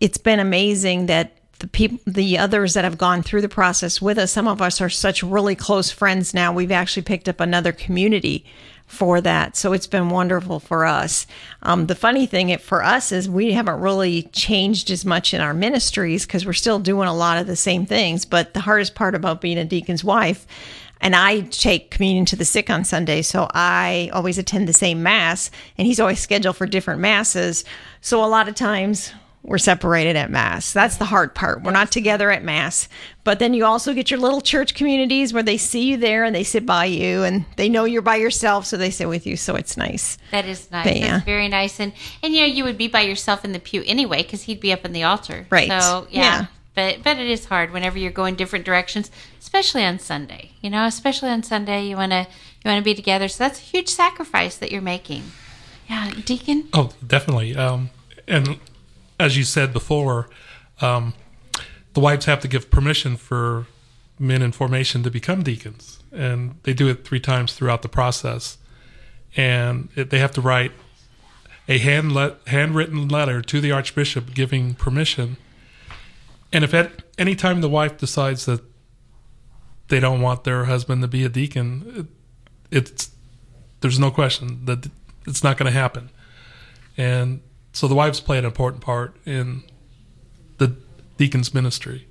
it's 0.00 0.18
been 0.18 0.40
amazing 0.40 1.06
that 1.06 1.34
the 1.58 1.68
people, 1.68 1.98
the 2.06 2.38
others 2.38 2.74
that 2.74 2.84
have 2.84 2.98
gone 2.98 3.22
through 3.22 3.42
the 3.42 3.48
process 3.48 4.00
with 4.00 4.18
us, 4.18 4.30
some 4.30 4.46
of 4.46 4.62
us 4.62 4.80
are 4.80 4.88
such 4.88 5.22
really 5.22 5.56
close 5.56 5.90
friends 5.90 6.32
now. 6.32 6.52
We've 6.52 6.72
actually 6.72 7.02
picked 7.02 7.28
up 7.28 7.40
another 7.40 7.72
community 7.72 8.44
for 8.88 9.20
that. 9.20 9.54
So 9.54 9.72
it's 9.74 9.86
been 9.86 10.08
wonderful 10.08 10.58
for 10.58 10.84
us. 10.84 11.26
Um, 11.62 11.86
the 11.86 11.94
funny 11.94 12.26
thing 12.26 12.56
for 12.58 12.82
us 12.82 13.12
is 13.12 13.28
we 13.28 13.52
haven't 13.52 13.80
really 13.80 14.22
changed 14.32 14.90
as 14.90 15.04
much 15.04 15.34
in 15.34 15.40
our 15.40 15.54
ministries 15.54 16.26
because 16.26 16.46
we're 16.46 16.54
still 16.54 16.78
doing 16.78 17.06
a 17.06 17.14
lot 17.14 17.38
of 17.38 17.46
the 17.46 17.54
same 17.54 17.86
things. 17.86 18.24
But 18.24 18.54
the 18.54 18.60
hardest 18.60 18.94
part 18.94 19.14
about 19.14 19.42
being 19.42 19.58
a 19.58 19.64
deacon's 19.64 20.02
wife, 20.02 20.46
and 21.00 21.14
I 21.14 21.42
take 21.42 21.90
communion 21.90 22.24
to 22.26 22.36
the 22.36 22.46
sick 22.46 22.70
on 22.70 22.84
Sunday, 22.84 23.22
so 23.22 23.46
I 23.52 24.10
always 24.12 24.38
attend 24.38 24.66
the 24.66 24.72
same 24.72 25.02
mass, 25.02 25.50
and 25.76 25.86
he's 25.86 26.00
always 26.00 26.18
scheduled 26.18 26.56
for 26.56 26.66
different 26.66 27.00
masses. 27.00 27.64
So 28.00 28.24
a 28.24 28.26
lot 28.26 28.48
of 28.48 28.54
times 28.54 29.12
we're 29.48 29.56
separated 29.56 30.14
at 30.14 30.30
mass. 30.30 30.74
That's 30.74 30.98
the 30.98 31.06
hard 31.06 31.34
part. 31.34 31.62
We're 31.62 31.72
not 31.72 31.90
together 31.90 32.30
at 32.30 32.44
mass. 32.44 32.86
But 33.24 33.38
then 33.38 33.54
you 33.54 33.64
also 33.64 33.94
get 33.94 34.10
your 34.10 34.20
little 34.20 34.42
church 34.42 34.74
communities 34.74 35.32
where 35.32 35.42
they 35.42 35.56
see 35.56 35.88
you 35.88 35.96
there 35.96 36.24
and 36.24 36.34
they 36.34 36.44
sit 36.44 36.66
by 36.66 36.84
you 36.84 37.22
and 37.22 37.46
they 37.56 37.70
know 37.70 37.86
you're 37.86 38.02
by 38.02 38.16
yourself, 38.16 38.66
so 38.66 38.76
they 38.76 38.90
sit 38.90 39.08
with 39.08 39.26
you. 39.26 39.36
So 39.36 39.56
it's 39.56 39.78
nice. 39.78 40.18
That 40.32 40.44
is 40.44 40.70
nice. 40.70 40.86
But, 40.86 40.96
yeah. 40.98 41.12
That's 41.12 41.24
very 41.24 41.48
nice. 41.48 41.80
And 41.80 41.94
and 42.22 42.34
you 42.34 42.40
know 42.40 42.46
you 42.46 42.62
would 42.64 42.76
be 42.76 42.88
by 42.88 43.00
yourself 43.00 43.42
in 43.42 43.52
the 43.52 43.58
pew 43.58 43.82
anyway 43.86 44.22
because 44.22 44.42
he'd 44.42 44.60
be 44.60 44.70
up 44.70 44.84
in 44.84 44.92
the 44.92 45.04
altar. 45.04 45.46
Right. 45.48 45.68
So 45.68 46.06
yeah. 46.10 46.20
Yeah. 46.20 46.46
But 46.74 47.02
but 47.02 47.18
it 47.18 47.26
is 47.28 47.46
hard 47.46 47.72
whenever 47.72 47.98
you're 47.98 48.12
going 48.12 48.34
different 48.34 48.66
directions, 48.66 49.10
especially 49.40 49.82
on 49.82 49.98
Sunday. 49.98 50.52
You 50.60 50.68
know, 50.68 50.84
especially 50.84 51.30
on 51.30 51.42
Sunday, 51.42 51.86
you 51.86 51.96
wanna 51.96 52.26
you 52.62 52.68
wanna 52.70 52.82
be 52.82 52.94
together. 52.94 53.28
So 53.28 53.44
that's 53.44 53.60
a 53.60 53.62
huge 53.62 53.88
sacrifice 53.88 54.56
that 54.58 54.70
you're 54.70 54.82
making. 54.82 55.22
Yeah, 55.88 56.10
Deacon. 56.26 56.68
Oh, 56.74 56.90
definitely. 57.04 57.56
Um, 57.56 57.88
and 58.26 58.58
as 59.18 59.36
you 59.36 59.44
said 59.44 59.72
before, 59.72 60.28
um, 60.80 61.14
the 61.94 62.00
wives 62.00 62.26
have 62.26 62.40
to 62.40 62.48
give 62.48 62.70
permission 62.70 63.16
for 63.16 63.66
men 64.18 64.42
in 64.42 64.52
formation 64.52 65.02
to 65.02 65.10
become 65.10 65.42
deacons, 65.42 66.02
and 66.12 66.56
they 66.62 66.72
do 66.72 66.88
it 66.88 67.04
three 67.04 67.20
times 67.20 67.54
throughout 67.54 67.82
the 67.82 67.88
process. 67.88 68.58
And 69.36 69.88
it, 69.94 70.10
they 70.10 70.18
have 70.18 70.32
to 70.32 70.40
write 70.40 70.72
a 71.68 71.78
hand 71.78 72.12
let, 72.12 72.36
handwritten 72.46 73.08
letter 73.08 73.42
to 73.42 73.60
the 73.60 73.70
archbishop 73.72 74.34
giving 74.34 74.74
permission. 74.74 75.36
And 76.52 76.64
if 76.64 76.72
at 76.72 77.02
any 77.18 77.34
time 77.34 77.60
the 77.60 77.68
wife 77.68 77.98
decides 77.98 78.46
that 78.46 78.62
they 79.88 80.00
don't 80.00 80.20
want 80.20 80.44
their 80.44 80.64
husband 80.64 81.02
to 81.02 81.08
be 81.08 81.24
a 81.24 81.28
deacon, 81.28 82.08
it, 82.70 82.76
it's 82.76 83.10
there's 83.80 83.98
no 83.98 84.10
question 84.10 84.64
that 84.64 84.88
it's 85.26 85.44
not 85.44 85.56
going 85.56 85.70
to 85.70 85.78
happen. 85.78 86.10
And 86.96 87.40
so 87.78 87.86
the 87.86 87.94
wives 87.94 88.18
play 88.18 88.36
an 88.38 88.44
important 88.44 88.82
part 88.82 89.14
in 89.24 89.62
the 90.56 90.74
deacon's 91.16 91.54
ministry. 91.54 92.08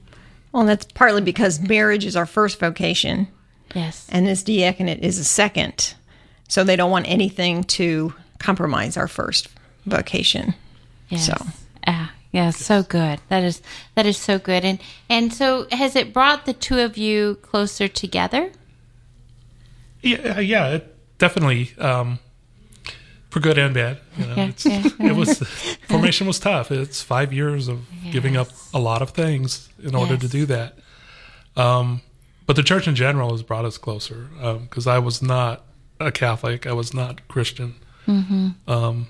Well, 0.53 0.65
that's 0.65 0.85
partly 0.93 1.19
because 1.19 1.59
marriage 1.59 2.05
is 2.05 2.15
our 2.15 2.25
first 2.25 2.57
vocation 2.57 3.27
Yes. 3.75 4.07
and 4.09 4.25
this 4.25 4.43
diaconate 4.43 5.03
is 5.03 5.19
a 5.19 5.25
second. 5.25 5.93
So 6.47 6.63
they 6.63 6.77
don't 6.77 6.89
want 6.89 7.09
anything 7.09 7.65
to 7.65 8.13
compromise 8.39 8.95
our 8.95 9.09
first 9.09 9.49
vocation. 9.85 10.55
Yes. 11.09 11.25
So. 11.25 11.45
Ah, 11.85 12.13
yeah, 12.31 12.51
so 12.51 12.81
good. 12.83 13.19
That 13.27 13.43
is 13.43 13.61
that 13.95 14.05
is 14.05 14.15
so 14.17 14.39
good. 14.39 14.63
And 14.63 14.79
and 15.09 15.33
so 15.33 15.67
has 15.73 15.97
it 15.97 16.13
brought 16.13 16.45
the 16.45 16.53
two 16.53 16.79
of 16.79 16.95
you 16.97 17.39
closer 17.41 17.89
together? 17.89 18.53
Yeah, 20.01 20.39
yeah, 20.39 20.67
it 20.69 20.95
definitely 21.17 21.73
um, 21.77 22.19
for 23.29 23.39
good 23.39 23.57
and 23.57 23.73
bad. 23.73 23.97
You 24.17 24.25
know, 24.25 24.35
Yeah, 24.35 24.45
it's, 24.47 24.65
yeah. 24.65 24.83
it 24.99 25.15
was 25.15 25.39
formation 25.87 26.27
was 26.27 26.39
tough. 26.39 26.71
It's 26.71 27.01
five 27.01 27.31
years 27.33 27.67
of 27.67 27.79
giving 28.11 28.37
up 28.37 28.49
a 28.73 28.79
lot 28.79 29.01
of 29.01 29.09
things 29.11 29.69
in 29.83 29.95
order 29.95 30.17
to 30.17 30.27
do 30.27 30.45
that. 30.47 30.77
Um, 31.55 32.01
but 32.45 32.55
the 32.55 32.63
church 32.63 32.87
in 32.87 32.95
general 32.95 33.31
has 33.31 33.43
brought 33.43 33.65
us 33.65 33.77
closer 33.77 34.29
because 34.61 34.87
I 34.87 34.99
was 34.99 35.21
not 35.21 35.65
a 35.99 36.11
Catholic. 36.11 36.65
I 36.65 36.73
was 36.73 36.93
not 36.93 37.27
Christian. 37.27 37.75
Um, 38.07 39.07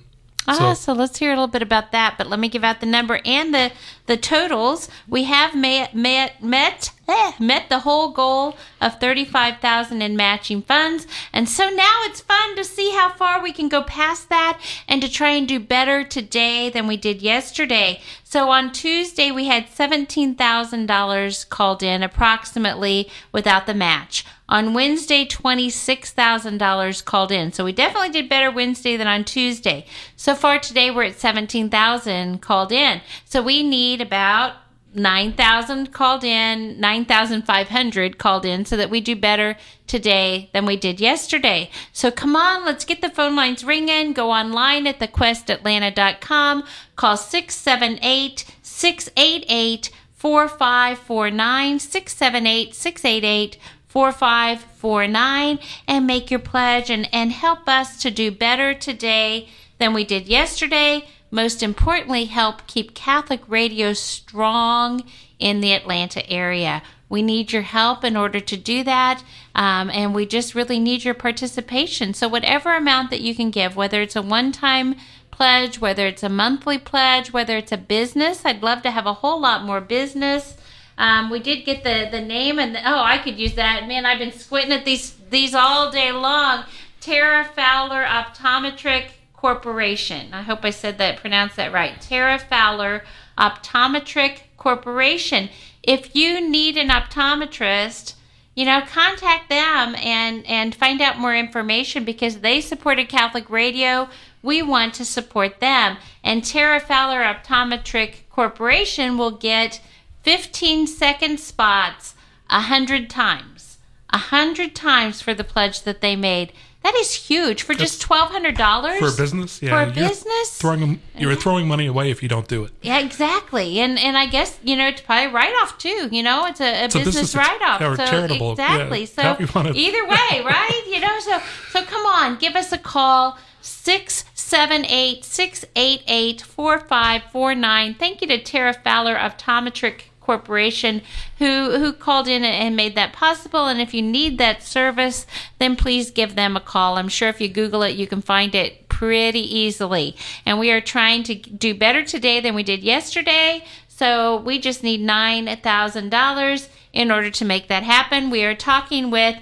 Ah, 0.49 0.53
So- 0.53 0.73
so 0.75 0.93
let's 0.93 1.17
hear 1.19 1.31
a 1.31 1.33
little 1.33 1.47
bit 1.47 1.61
about 1.61 1.91
that. 1.91 2.17
But 2.17 2.27
let 2.27 2.39
me 2.39 2.47
give 2.47 2.63
out 2.63 2.79
the 2.79 2.85
number 2.85 3.19
and 3.25 3.53
the 3.53 3.71
the 4.05 4.15
totals. 4.15 4.87
We 5.07 5.25
have 5.25 5.53
met 5.53 5.93
met 5.93 6.41
met 6.41 6.91
eh, 7.07 7.31
met 7.39 7.69
the 7.69 7.79
whole 7.79 8.11
goal 8.11 8.57
of 8.81 8.99
thirty 8.99 9.25
five 9.25 9.59
thousand 9.59 10.01
in 10.01 10.15
matching 10.15 10.61
funds, 10.61 11.07
and 11.33 11.47
so 11.47 11.69
now 11.69 12.01
it's 12.03 12.21
fun 12.21 12.55
to 12.55 12.63
see 12.63 12.91
how 12.91 13.09
far 13.09 13.41
we 13.41 13.51
can 13.51 13.69
go 13.69 13.83
past 13.83 14.29
that 14.29 14.59
and 14.87 15.01
to 15.01 15.09
try 15.09 15.29
and 15.29 15.47
do 15.47 15.59
better 15.59 16.03
today 16.03 16.69
than 16.69 16.87
we 16.87 16.97
did 16.97 17.21
yesterday. 17.21 18.01
So 18.23 18.49
on 18.49 18.71
Tuesday 18.71 19.31
we 19.31 19.45
had 19.45 19.69
seventeen 19.69 20.35
thousand 20.35 20.85
dollars 20.85 21.45
called 21.45 21.81
in, 21.83 22.03
approximately 22.03 23.09
without 23.31 23.65
the 23.65 23.73
match. 23.73 24.25
On 24.49 24.73
Wednesday, 24.73 25.25
$26,000 25.25 27.03
called 27.03 27.33
in. 27.33 27.51
So 27.51 27.65
we 27.65 27.73
definitely 27.73 28.11
did 28.11 28.29
better 28.29 28.49
Wednesday 28.49 28.95
than 28.95 29.07
on 29.07 29.25
Tuesday. 29.25 29.85
So 30.15 30.35
far 30.35 30.57
today, 30.57 30.89
we're 30.89 31.03
at 31.03 31.19
17,000 31.19 32.41
called 32.41 32.71
in. 32.71 33.01
So 33.25 33.41
we 33.41 33.61
need 33.61 33.99
about 33.99 34.53
9,000 34.97 35.93
called 35.93 36.23
in, 36.23 36.79
9,500 36.79 38.17
called 38.17 38.45
in 38.45 38.65
so 38.65 38.75
that 38.77 38.89
we 38.89 39.01
do 39.01 39.15
better 39.15 39.55
today 39.85 40.49
than 40.53 40.65
we 40.65 40.75
did 40.75 40.99
yesterday. 40.99 41.69
So 41.93 42.11
come 42.11 42.35
on, 42.35 42.65
let's 42.65 42.85
get 42.85 43.01
the 43.01 43.09
phone 43.09 43.35
lines 43.35 43.63
ringing. 43.63 44.13
Go 44.13 44.31
online 44.31 44.87
at 44.87 44.99
thequestatlanta.com. 44.99 46.63
Call 46.95 47.17
678 47.17 48.45
688 48.61 49.89
4549 50.15 51.79
678 51.79 52.75
688 52.75 53.57
4549 53.87 55.59
and 55.87 56.07
make 56.07 56.29
your 56.29 56.39
pledge 56.39 56.89
and, 56.89 57.07
and 57.13 57.31
help 57.31 57.67
us 57.67 58.01
to 58.01 58.11
do 58.11 58.31
better 58.31 58.73
today 58.73 59.47
than 59.79 59.93
we 59.93 60.03
did 60.03 60.27
yesterday. 60.27 61.07
Most 61.29 61.61
importantly, 61.61 62.25
help 62.25 62.67
keep 62.67 62.93
Catholic 62.93 63.41
radio 63.47 63.93
strong 63.93 65.03
in 65.39 65.59
the 65.59 65.73
Atlanta 65.73 66.27
area. 66.29 66.81
We 67.09 67.21
need 67.21 67.51
your 67.51 67.63
help 67.63 68.03
in 68.03 68.17
order 68.17 68.39
to 68.39 68.57
do 68.57 68.83
that, 68.83 69.23
um, 69.55 69.89
and 69.89 70.13
we 70.13 70.25
just 70.25 70.55
really 70.55 70.79
need 70.79 71.03
your 71.03 71.13
participation. 71.13 72.13
So, 72.13 72.27
whatever 72.27 72.75
amount 72.75 73.09
that 73.11 73.21
you 73.21 73.33
can 73.33 73.49
give, 73.49 73.75
whether 73.75 74.01
it's 74.01 74.15
a 74.15 74.21
one 74.21 74.51
time 74.51 74.95
pledge, 75.31 75.79
whether 75.79 76.07
it's 76.07 76.23
a 76.23 76.29
monthly 76.29 76.77
pledge, 76.77 77.31
whether 77.31 77.57
it's 77.57 77.71
a 77.71 77.77
business, 77.77 78.43
I'd 78.43 78.63
love 78.63 78.81
to 78.81 78.91
have 78.91 79.05
a 79.05 79.13
whole 79.13 79.39
lot 79.39 79.63
more 79.63 79.79
business. 79.81 80.57
Um, 80.97 81.29
we 81.29 81.39
did 81.39 81.63
get 81.63 81.83
the 81.83 82.09
the 82.09 82.21
name 82.21 82.57
and 82.57 82.75
the, 82.75 82.79
oh, 82.79 83.01
I 83.01 83.19
could 83.19 83.37
use 83.37 83.55
that. 83.55 83.87
Man, 83.87 84.05
I've 84.05 84.19
been 84.19 84.31
squinting 84.31 84.73
at 84.73 84.83
these 84.83 85.13
these 85.29 85.53
all 85.53 85.91
day 85.91 86.11
long. 86.11 86.63
Tara 86.99 87.45
Fowler 87.45 88.03
Optometric 88.03 89.11
Corporation. 89.37 90.33
I 90.33 90.41
hope 90.41 90.65
I 90.65 90.71
said 90.71 90.97
that, 90.97 91.21
pronounced 91.21 91.55
that 91.55 91.71
right. 91.71 92.01
Tara 92.01 92.37
Fowler 92.37 93.03
Optometric 93.37 94.39
Corporation. 94.57 95.49
If 95.83 96.15
you 96.15 96.41
need 96.41 96.75
an 96.75 96.89
optometrist, 96.89 98.15
you 98.55 98.65
know, 98.65 98.81
contact 98.81 99.49
them 99.49 99.95
and 99.95 100.43
and 100.47 100.73
find 100.73 100.99
out 100.99 101.19
more 101.19 101.35
information 101.35 102.03
because 102.03 102.39
they 102.39 102.59
supported 102.59 103.07
Catholic 103.07 103.47
Radio. 103.51 104.09
We 104.41 104.63
want 104.63 104.95
to 104.95 105.05
support 105.05 105.59
them. 105.59 105.97
And 106.23 106.43
Tara 106.43 106.79
Fowler 106.79 107.21
Optometric 107.21 108.27
Corporation 108.31 109.15
will 109.15 109.31
get 109.31 109.79
15 110.23 110.87
second 110.87 111.39
spots 111.39 112.15
a 112.49 112.61
hundred 112.61 113.11
times. 113.11 113.77
A 114.09 114.17
hundred 114.17 114.73
times 114.73 115.21
for 115.21 115.35
the 115.35 115.43
pledge 115.43 115.83
that 115.83 116.01
they 116.01 116.15
made. 116.15 116.51
That 116.87 116.95
is 116.95 117.13
huge 117.13 117.63
for 117.63 117.73
just 117.73 117.99
twelve 117.99 118.29
hundred 118.29 118.55
dollars 118.55 118.97
for 118.99 119.09
a 119.09 119.11
business, 119.11 119.61
yeah, 119.61 119.71
For 119.71 119.91
a 119.91 119.93
you're 119.93 120.07
business, 120.07 120.57
throwing 120.57 121.01
you're 121.17 121.35
throwing 121.35 121.67
money 121.67 121.85
away 121.85 122.11
if 122.11 122.23
you 122.23 122.29
don't 122.29 122.47
do 122.47 122.63
it. 122.63 122.71
yeah, 122.81 122.99
exactly. 122.99 123.81
And 123.81 123.99
and 123.99 124.17
I 124.17 124.25
guess 124.27 124.57
you 124.63 124.77
know 124.77 124.87
it's 124.87 125.01
probably 125.01 125.33
write 125.33 125.53
off 125.61 125.77
too. 125.77 126.07
You 126.09 126.23
know, 126.23 126.45
it's 126.45 126.61
a, 126.61 126.85
a 126.85 126.87
business 126.87 127.35
write 127.35 127.61
off. 127.61 127.81
or 127.81 127.97
so 127.97 128.05
charitable, 128.05 128.51
exactly. 128.51 129.01
yeah, 129.01 129.05
So 129.05 129.21
however 129.21 129.43
you 129.43 129.49
wanna- 129.53 129.73
either 129.75 130.05
way, 130.07 130.41
right? 130.45 130.83
You 130.87 131.01
know, 131.01 131.19
so 131.19 131.39
so 131.71 131.83
come 131.83 132.05
on, 132.05 132.37
give 132.37 132.55
us 132.55 132.71
a 132.71 132.77
call 132.77 133.37
six 133.59 134.23
seven 134.33 134.85
eight 134.85 135.25
six 135.25 135.65
eight 135.75 136.03
eight 136.07 136.41
four 136.41 136.79
five 136.79 137.23
four 137.33 137.53
nine. 137.53 137.95
Thank 137.95 138.21
you 138.21 138.27
to 138.29 138.41
Tara 138.41 138.73
Fowler 138.73 139.15
Optometric 139.17 140.03
Corporation 140.27 141.01
who 141.39 141.79
who 141.79 141.93
called 141.93 142.27
in 142.27 142.43
and 142.43 142.75
made 142.75 142.95
that 142.95 143.13
possible. 143.13 143.67
And 143.67 143.79
if 143.79 143.93
you 143.93 144.01
need 144.01 144.37
that 144.37 144.61
service, 144.61 145.25
then 145.57 145.77
please 145.77 146.11
give 146.11 146.35
them 146.35 146.57
a 146.57 146.59
call. 146.59 146.97
I'm 146.97 147.07
sure 147.07 147.29
if 147.29 147.39
you 147.39 147.47
Google 147.47 147.81
it, 147.81 147.95
you 147.95 148.07
can 148.07 148.21
find 148.21 148.53
it 148.53 148.89
pretty 148.89 149.39
easily. 149.39 150.17
And 150.45 150.59
we 150.59 150.69
are 150.71 150.81
trying 150.81 151.23
to 151.23 151.35
do 151.35 151.73
better 151.73 152.03
today 152.03 152.41
than 152.41 152.55
we 152.55 152.63
did 152.63 152.83
yesterday. 152.83 153.63
So 153.87 154.35
we 154.35 154.59
just 154.59 154.83
need 154.83 154.99
nine 154.99 155.47
thousand 155.63 156.09
dollars 156.09 156.67
in 156.91 157.09
order 157.09 157.31
to 157.31 157.45
make 157.45 157.69
that 157.69 157.83
happen. 157.83 158.29
We 158.29 158.43
are 158.43 158.53
talking 158.55 159.09
with 159.09 159.37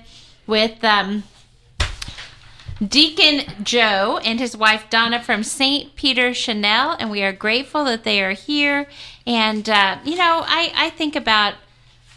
with 0.45 0.84
um, 0.84 1.24
Deacon 2.85 3.63
Joe 3.63 4.19
and 4.25 4.39
his 4.39 4.57
wife 4.57 4.89
Donna 4.89 5.23
from 5.23 5.43
St. 5.43 5.95
Peter 5.95 6.33
Chanel, 6.33 6.97
and 6.99 7.09
we 7.09 7.23
are 7.23 7.31
grateful 7.31 7.85
that 7.85 8.03
they 8.03 8.21
are 8.21 8.33
here. 8.33 8.88
And 9.25 9.69
uh, 9.69 9.99
you 10.03 10.17
know, 10.17 10.43
I 10.45 10.71
I 10.75 10.89
think 10.89 11.15
about 11.15 11.55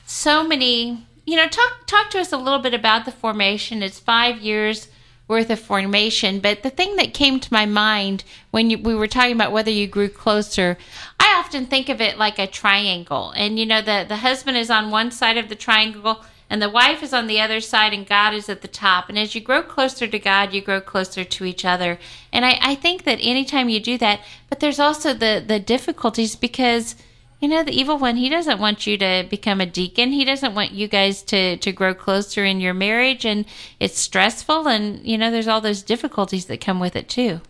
so 0.06 0.42
many. 0.42 1.06
You 1.26 1.36
know, 1.36 1.46
talk 1.46 1.86
talk 1.86 2.10
to 2.10 2.18
us 2.18 2.32
a 2.32 2.36
little 2.36 2.58
bit 2.58 2.74
about 2.74 3.04
the 3.04 3.12
formation. 3.12 3.82
It's 3.82 4.00
five 4.00 4.38
years 4.40 4.88
worth 5.28 5.50
of 5.50 5.60
formation, 5.60 6.40
but 6.40 6.62
the 6.62 6.70
thing 6.70 6.96
that 6.96 7.12
came 7.12 7.38
to 7.38 7.52
my 7.52 7.66
mind 7.66 8.24
when 8.50 8.70
you, 8.70 8.78
we 8.78 8.94
were 8.94 9.06
talking 9.06 9.34
about 9.34 9.52
whether 9.52 9.70
you 9.70 9.86
grew 9.86 10.08
closer, 10.08 10.78
I 11.20 11.34
often 11.38 11.66
think 11.66 11.90
of 11.90 12.00
it 12.00 12.16
like 12.16 12.38
a 12.38 12.46
triangle. 12.46 13.30
And 13.36 13.58
you 13.60 13.66
know, 13.66 13.80
the 13.80 14.04
the 14.08 14.16
husband 14.16 14.56
is 14.56 14.70
on 14.70 14.90
one 14.90 15.12
side 15.12 15.36
of 15.36 15.50
the 15.50 15.54
triangle 15.54 16.24
and 16.50 16.62
the 16.62 16.70
wife 16.70 17.02
is 17.02 17.12
on 17.12 17.26
the 17.26 17.40
other 17.40 17.60
side 17.60 17.92
and 17.92 18.06
God 18.06 18.32
is 18.32 18.48
at 18.48 18.62
the 18.62 18.68
top. 18.68 19.08
And 19.08 19.18
as 19.18 19.34
you 19.34 19.40
grow 19.40 19.62
closer 19.62 20.06
to 20.06 20.18
God, 20.18 20.54
you 20.54 20.62
grow 20.62 20.80
closer 20.80 21.24
to 21.24 21.44
each 21.44 21.64
other. 21.64 21.98
And 22.32 22.44
I, 22.44 22.58
I 22.62 22.74
think 22.74 23.04
that 23.04 23.18
anytime 23.20 23.68
you 23.68 23.80
do 23.80 23.98
that, 23.98 24.20
but 24.48 24.60
there's 24.60 24.80
also 24.80 25.12
the, 25.12 25.44
the 25.46 25.60
difficulties 25.60 26.36
because, 26.36 26.96
you 27.38 27.48
know, 27.48 27.62
the 27.62 27.78
evil 27.78 27.98
one, 27.98 28.16
he 28.16 28.30
doesn't 28.30 28.58
want 28.58 28.86
you 28.86 28.96
to 28.96 29.26
become 29.28 29.60
a 29.60 29.66
deacon. 29.66 30.12
He 30.12 30.24
doesn't 30.24 30.54
want 30.54 30.72
you 30.72 30.88
guys 30.88 31.22
to, 31.24 31.58
to 31.58 31.72
grow 31.72 31.92
closer 31.92 32.44
in 32.44 32.60
your 32.60 32.74
marriage. 32.74 33.26
And 33.26 33.44
it's 33.78 33.98
stressful. 33.98 34.68
And, 34.68 35.06
you 35.06 35.18
know, 35.18 35.30
there's 35.30 35.48
all 35.48 35.60
those 35.60 35.82
difficulties 35.82 36.46
that 36.46 36.62
come 36.62 36.80
with 36.80 36.96
it 36.96 37.10
too. 37.10 37.42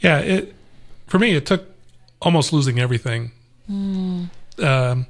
Yeah. 0.00 0.18
It, 0.20 0.54
for 1.06 1.18
me, 1.18 1.34
it 1.34 1.44
took 1.44 1.66
almost 2.22 2.54
losing 2.54 2.78
everything. 2.78 3.32
Mm. 3.70 4.30
Um, 4.58 5.06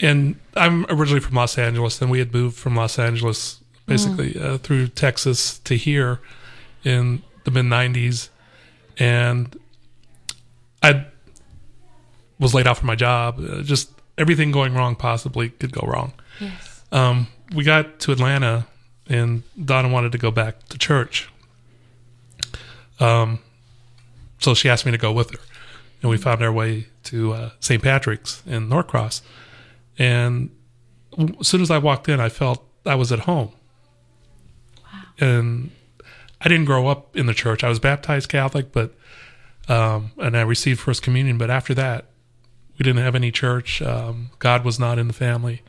and 0.00 0.36
I'm 0.54 0.86
originally 0.88 1.20
from 1.20 1.34
Los 1.34 1.58
Angeles, 1.58 2.00
and 2.00 2.10
we 2.10 2.18
had 2.18 2.32
moved 2.32 2.56
from 2.56 2.76
Los 2.76 2.98
Angeles 2.98 3.60
basically 3.86 4.34
mm. 4.34 4.44
uh, 4.44 4.58
through 4.58 4.88
Texas 4.88 5.58
to 5.60 5.76
here 5.76 6.20
in 6.84 7.22
the 7.44 7.50
mid 7.50 7.64
'90s, 7.66 8.28
and 8.98 9.58
I 10.82 11.06
was 12.38 12.54
laid 12.54 12.66
off 12.66 12.78
from 12.78 12.86
my 12.86 12.94
job. 12.94 13.38
Uh, 13.38 13.62
just 13.62 13.90
everything 14.16 14.52
going 14.52 14.74
wrong 14.74 14.94
possibly 14.94 15.50
could 15.50 15.72
go 15.72 15.86
wrong. 15.86 16.12
Yes. 16.40 16.82
Um, 16.92 17.28
we 17.54 17.64
got 17.64 17.98
to 18.00 18.12
Atlanta, 18.12 18.66
and 19.08 19.42
Donna 19.62 19.88
wanted 19.88 20.12
to 20.12 20.18
go 20.18 20.30
back 20.30 20.68
to 20.68 20.78
church. 20.78 21.28
Um, 23.00 23.40
so 24.38 24.54
she 24.54 24.68
asked 24.68 24.86
me 24.86 24.92
to 24.92 24.98
go 24.98 25.12
with 25.12 25.30
her, 25.32 25.40
and 26.02 26.10
we 26.10 26.16
found 26.16 26.42
our 26.42 26.52
way 26.52 26.86
to 27.04 27.32
uh, 27.32 27.50
St. 27.60 27.82
Patrick's 27.82 28.42
in 28.46 28.68
Norcross 28.68 29.22
and 29.98 30.50
as 31.40 31.48
soon 31.48 31.60
as 31.60 31.70
I 31.70 31.78
walked 31.78 32.08
in, 32.08 32.20
I 32.20 32.28
felt 32.28 32.64
I 32.86 32.94
was 32.94 33.10
at 33.12 33.20
home. 33.20 33.50
Wow. 34.82 35.02
And 35.18 35.70
I 36.40 36.48
didn't 36.48 36.66
grow 36.66 36.86
up 36.86 37.16
in 37.16 37.26
the 37.26 37.34
church. 37.34 37.64
I 37.64 37.68
was 37.68 37.78
baptized 37.78 38.28
Catholic, 38.28 38.72
but 38.72 38.94
um, 39.68 40.12
and 40.18 40.36
I 40.36 40.42
received 40.42 40.80
First 40.80 41.02
Communion. 41.02 41.36
But 41.36 41.50
after 41.50 41.74
that, 41.74 42.06
we 42.78 42.84
didn't 42.84 43.02
have 43.02 43.14
any 43.14 43.32
church. 43.32 43.82
Um, 43.82 44.30
God 44.38 44.64
was 44.64 44.78
not 44.78 44.98
in 44.98 45.08
the 45.08 45.14
family. 45.14 45.62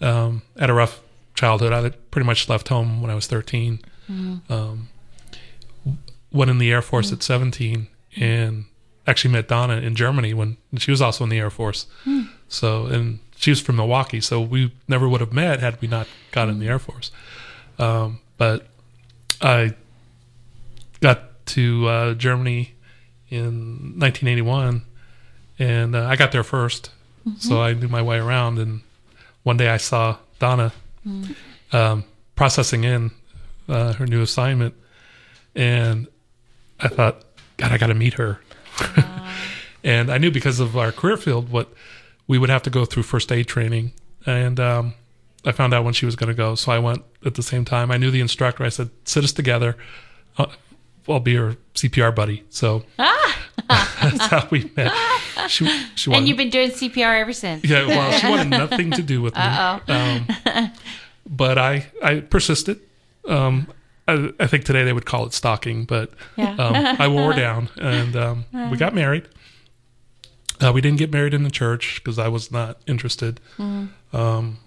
Um, 0.00 0.42
had 0.58 0.70
a 0.70 0.74
rough 0.74 1.00
childhood. 1.34 1.72
I 1.72 1.88
pretty 2.10 2.26
much 2.26 2.48
left 2.48 2.68
home 2.68 3.00
when 3.00 3.10
I 3.10 3.14
was 3.14 3.26
13. 3.26 3.80
Mm-hmm. 4.10 4.52
Um, 4.52 4.88
went 6.30 6.50
in 6.50 6.58
the 6.58 6.70
Air 6.70 6.82
Force 6.82 7.06
mm-hmm. 7.06 7.14
at 7.14 7.22
17 7.22 7.86
and 8.16 8.64
actually 9.06 9.32
met 9.32 9.48
Donna 9.48 9.76
in 9.76 9.94
Germany 9.94 10.34
when 10.34 10.56
she 10.76 10.90
was 10.90 11.00
also 11.00 11.24
in 11.24 11.30
the 11.30 11.38
Air 11.38 11.50
Force. 11.50 11.86
Mm. 12.04 12.28
So, 12.48 12.86
and 12.86 13.20
she 13.36 13.50
was 13.50 13.60
from 13.60 13.76
Milwaukee, 13.76 14.20
so 14.20 14.40
we 14.40 14.72
never 14.88 15.08
would 15.08 15.20
have 15.20 15.32
met 15.32 15.60
had 15.60 15.80
we 15.80 15.88
not 15.88 16.06
gotten 16.32 16.54
in 16.54 16.60
the 16.60 16.68
Air 16.68 16.78
Force. 16.78 17.10
Um, 17.78 18.20
but 18.38 18.66
I 19.40 19.74
got 21.00 21.46
to 21.46 21.86
uh, 21.86 22.14
Germany 22.14 22.74
in 23.28 23.98
1981, 23.98 24.82
and 25.58 25.96
uh, 25.96 26.06
I 26.06 26.16
got 26.16 26.32
there 26.32 26.42
1st 26.42 26.88
mm-hmm. 27.26 27.38
so 27.38 27.62
I 27.62 27.74
knew 27.74 27.88
my 27.88 28.02
way 28.02 28.18
around. 28.18 28.58
And 28.58 28.80
one 29.42 29.56
day 29.56 29.68
I 29.68 29.76
saw 29.76 30.16
Donna 30.38 30.72
mm. 31.06 31.34
um, 31.72 32.04
processing 32.36 32.84
in 32.84 33.10
uh, 33.68 33.92
her 33.94 34.06
new 34.06 34.22
assignment, 34.22 34.74
and 35.54 36.06
I 36.80 36.88
thought, 36.88 37.22
God, 37.56 37.72
I 37.72 37.78
got 37.78 37.88
to 37.88 37.94
meet 37.94 38.14
her. 38.14 38.40
and 39.84 40.10
I 40.10 40.18
knew 40.18 40.30
because 40.30 40.60
of 40.60 40.76
our 40.76 40.92
career 40.92 41.16
field 41.16 41.50
what 41.50 41.72
we 42.26 42.38
would 42.38 42.50
have 42.50 42.62
to 42.62 42.70
go 42.70 42.84
through 42.84 43.02
first 43.02 43.30
aid 43.30 43.46
training. 43.46 43.92
And 44.26 44.58
um, 44.58 44.94
I 45.44 45.52
found 45.52 45.74
out 45.74 45.84
when 45.84 45.94
she 45.94 46.06
was 46.06 46.16
going 46.16 46.28
to 46.28 46.34
go. 46.34 46.54
So 46.54 46.72
I 46.72 46.78
went 46.78 47.02
at 47.24 47.34
the 47.34 47.42
same 47.42 47.64
time. 47.64 47.90
I 47.90 47.96
knew 47.96 48.10
the 48.10 48.20
instructor. 48.20 48.64
I 48.64 48.68
said, 48.70 48.90
sit 49.04 49.24
us 49.24 49.32
together. 49.32 49.76
Uh, 50.38 50.46
I'll 51.08 51.20
be 51.20 51.32
your 51.32 51.56
CPR 51.74 52.14
buddy. 52.14 52.44
So 52.48 52.84
ah. 52.98 53.38
that's 53.68 54.26
how 54.26 54.48
we 54.50 54.70
met. 54.76 54.92
She, 55.48 55.66
she 55.94 56.10
wanted, 56.10 56.20
and 56.20 56.28
you've 56.28 56.36
been 56.36 56.50
doing 56.50 56.70
CPR 56.70 57.20
ever 57.20 57.32
since. 57.32 57.64
Yeah, 57.64 57.86
well, 57.86 58.18
she 58.18 58.26
wanted 58.28 58.48
nothing 58.50 58.90
to 58.92 59.02
do 59.02 59.20
with 59.20 59.34
me. 59.34 59.40
Um, 59.40 60.26
but 61.26 61.58
I, 61.58 61.86
I 62.02 62.20
persisted. 62.20 62.80
Um, 63.28 63.68
I, 64.06 64.32
I, 64.38 64.46
think 64.46 64.64
today 64.64 64.84
they 64.84 64.92
would 64.92 65.06
call 65.06 65.26
it 65.26 65.32
stalking, 65.32 65.84
but 65.84 66.10
yeah. 66.36 66.56
um, 66.56 66.74
I 66.98 67.08
wore 67.08 67.32
down 67.32 67.70
and 67.76 68.16
um, 68.16 68.44
we 68.70 68.76
got 68.76 68.94
married. 68.94 69.28
Uh, 70.62 70.72
we 70.72 70.80
didn't 70.80 70.98
get 70.98 71.12
married 71.12 71.34
in 71.34 71.42
the 71.42 71.50
church 71.50 72.00
because 72.02 72.18
I 72.18 72.28
was 72.28 72.52
not 72.52 72.78
interested. 72.86 73.40
Mm. 73.58 73.88
Um, 74.12 74.58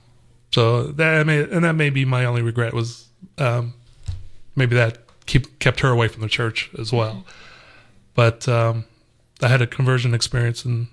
so 0.52 0.84
that 0.84 1.26
may, 1.26 1.44
and 1.44 1.64
that 1.64 1.74
may 1.74 1.90
be 1.90 2.06
my 2.06 2.26
only 2.26 2.42
regret 2.42 2.74
was 2.74 3.08
um, 3.38 3.74
maybe 4.56 4.76
that 4.76 5.00
keep 5.26 5.60
kept 5.60 5.80
her 5.82 5.90
away 5.90 6.08
from 6.08 6.22
the 6.22 6.28
church 6.28 6.70
as 6.78 6.92
well. 6.92 7.14
Mm. 7.14 7.24
But 8.16 8.50
um, 8.50 8.86
I 9.42 9.48
had 9.48 9.62
a 9.62 9.68
conversion 9.68 10.14
experience 10.14 10.66
in 10.66 10.88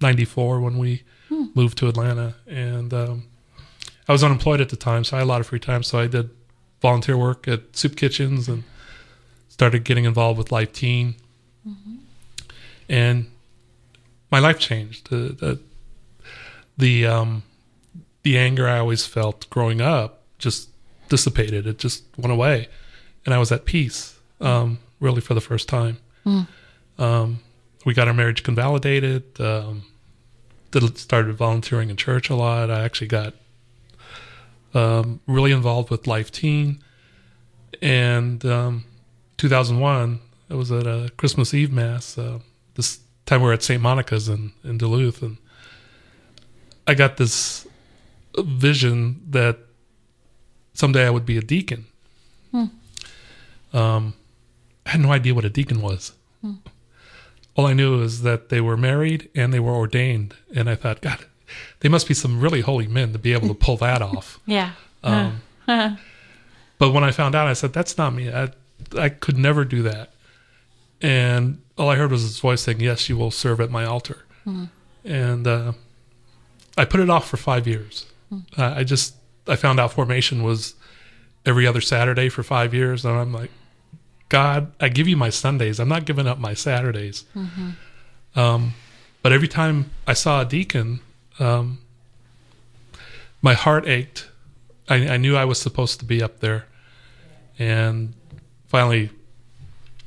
'94 0.00 0.56
um, 0.56 0.62
when 0.62 0.78
we 0.78 1.02
mm. 1.30 1.54
moved 1.54 1.78
to 1.78 1.88
Atlanta, 1.88 2.34
and 2.46 2.92
um, 2.92 3.24
I 4.08 4.12
was 4.12 4.24
unemployed 4.24 4.60
at 4.60 4.70
the 4.70 4.76
time, 4.76 5.04
so 5.04 5.16
I 5.16 5.20
had 5.20 5.24
a 5.24 5.28
lot 5.28 5.40
of 5.40 5.46
free 5.46 5.60
time. 5.60 5.82
So 5.82 5.98
I 5.98 6.06
did 6.06 6.30
volunteer 6.80 7.16
work 7.16 7.46
at 7.46 7.76
soup 7.76 7.96
kitchens 7.96 8.48
and 8.48 8.64
started 9.48 9.84
getting 9.84 10.04
involved 10.04 10.38
with 10.38 10.50
Life 10.50 10.72
Teen. 10.72 11.14
Mm-hmm. 11.66 11.96
And 12.88 13.30
my 14.32 14.40
life 14.40 14.58
changed. 14.58 15.10
The 15.10 15.28
the 15.28 15.60
the, 16.78 17.06
um, 17.06 17.42
the 18.22 18.38
anger 18.38 18.66
I 18.66 18.78
always 18.78 19.06
felt 19.06 19.48
growing 19.50 19.80
up 19.82 20.22
just 20.38 20.70
dissipated. 21.10 21.66
It 21.66 21.78
just 21.78 22.04
went 22.16 22.32
away, 22.32 22.68
and 23.24 23.34
I 23.34 23.38
was 23.38 23.52
at 23.52 23.66
peace. 23.66 24.18
Um, 24.40 24.78
really, 24.98 25.20
for 25.20 25.34
the 25.34 25.40
first 25.40 25.68
time. 25.68 25.98
Mm. 26.24 26.48
Um, 26.98 27.40
we 27.84 27.94
got 27.94 28.08
our 28.08 28.14
marriage 28.14 28.42
convalidated. 28.42 29.40
Um, 29.40 29.84
did, 30.70 30.96
started 30.98 31.34
volunteering 31.36 31.90
in 31.90 31.96
church 31.96 32.30
a 32.30 32.34
lot. 32.34 32.70
I 32.70 32.82
actually 32.82 33.08
got 33.08 33.34
um, 34.74 35.20
really 35.26 35.52
involved 35.52 35.90
with 35.90 36.06
Life 36.06 36.32
Teen. 36.32 36.82
And 37.80 38.44
um, 38.44 38.84
2001, 39.36 40.20
I 40.50 40.54
was 40.54 40.72
at 40.72 40.86
a 40.86 41.10
Christmas 41.16 41.52
Eve 41.54 41.72
mass. 41.72 42.16
Uh, 42.16 42.38
this 42.74 43.00
time 43.26 43.40
we 43.40 43.46
were 43.46 43.52
at 43.52 43.62
St. 43.62 43.80
Monica's 43.80 44.28
in, 44.28 44.52
in 44.64 44.78
Duluth, 44.78 45.22
and 45.22 45.36
I 46.86 46.94
got 46.94 47.16
this 47.16 47.66
vision 48.36 49.20
that 49.30 49.58
someday 50.74 51.06
I 51.06 51.10
would 51.10 51.26
be 51.26 51.36
a 51.36 51.42
deacon. 51.42 51.86
Hmm. 52.50 52.64
Um, 53.72 54.14
I 54.86 54.90
had 54.90 55.00
no 55.00 55.12
idea 55.12 55.34
what 55.34 55.44
a 55.44 55.50
deacon 55.50 55.80
was. 55.80 56.12
Hmm. 56.40 56.54
All 57.54 57.66
I 57.66 57.74
knew 57.74 58.02
is 58.02 58.22
that 58.22 58.48
they 58.48 58.60
were 58.60 58.76
married 58.76 59.28
and 59.34 59.52
they 59.52 59.60
were 59.60 59.72
ordained, 59.72 60.34
and 60.54 60.68
I 60.68 60.74
thought, 60.74 61.00
God, 61.02 61.24
they 61.80 61.88
must 61.88 62.08
be 62.08 62.14
some 62.14 62.40
really 62.40 62.60
holy 62.60 62.86
men 62.86 63.12
to 63.12 63.18
be 63.18 63.32
able 63.32 63.48
to 63.48 63.54
pull 63.54 63.76
that 63.78 64.02
off. 64.02 64.40
yeah. 64.46 64.72
Um, 65.04 65.42
but 66.78 66.92
when 66.92 67.04
I 67.04 67.10
found 67.10 67.34
out, 67.34 67.46
I 67.46 67.52
said, 67.52 67.72
"That's 67.72 67.96
not 67.98 68.14
me. 68.14 68.32
I, 68.32 68.50
I 68.96 69.08
could 69.08 69.36
never 69.36 69.64
do 69.64 69.82
that." 69.82 70.12
And 71.00 71.61
all 71.78 71.88
I 71.88 71.96
heard 71.96 72.10
was 72.10 72.22
his 72.22 72.38
voice 72.38 72.62
saying, 72.62 72.80
"Yes, 72.80 73.08
you 73.08 73.16
will 73.16 73.30
serve 73.30 73.60
at 73.60 73.70
my 73.70 73.84
altar." 73.84 74.24
Mm. 74.46 74.68
And 75.04 75.46
uh, 75.46 75.72
I 76.76 76.84
put 76.84 77.00
it 77.00 77.10
off 77.10 77.28
for 77.28 77.36
five 77.36 77.66
years. 77.66 78.06
Mm. 78.32 78.44
Uh, 78.58 78.74
I 78.76 78.84
just 78.84 79.16
I 79.46 79.56
found 79.56 79.80
out 79.80 79.92
formation 79.92 80.42
was 80.42 80.74
every 81.44 81.66
other 81.66 81.80
Saturday 81.80 82.28
for 82.28 82.42
five 82.42 82.72
years, 82.72 83.04
and 83.04 83.16
I'm 83.16 83.32
like, 83.32 83.50
God, 84.28 84.72
I 84.80 84.88
give 84.88 85.08
you 85.08 85.16
my 85.16 85.30
Sundays. 85.30 85.78
I'm 85.78 85.88
not 85.88 86.04
giving 86.04 86.26
up 86.26 86.38
my 86.38 86.54
Saturdays. 86.54 87.24
Mm-hmm. 87.36 88.38
Um, 88.38 88.74
but 89.22 89.32
every 89.32 89.48
time 89.48 89.90
I 90.06 90.14
saw 90.14 90.40
a 90.40 90.44
deacon, 90.44 91.00
um, 91.38 91.78
my 93.40 93.54
heart 93.54 93.86
ached. 93.86 94.28
I, 94.88 95.08
I, 95.08 95.16
knew 95.16 95.36
I 95.36 95.44
was 95.44 95.60
supposed 95.60 96.00
to 96.00 96.04
be 96.04 96.22
up 96.22 96.40
there, 96.40 96.66
and 97.58 98.14
finally 98.66 99.10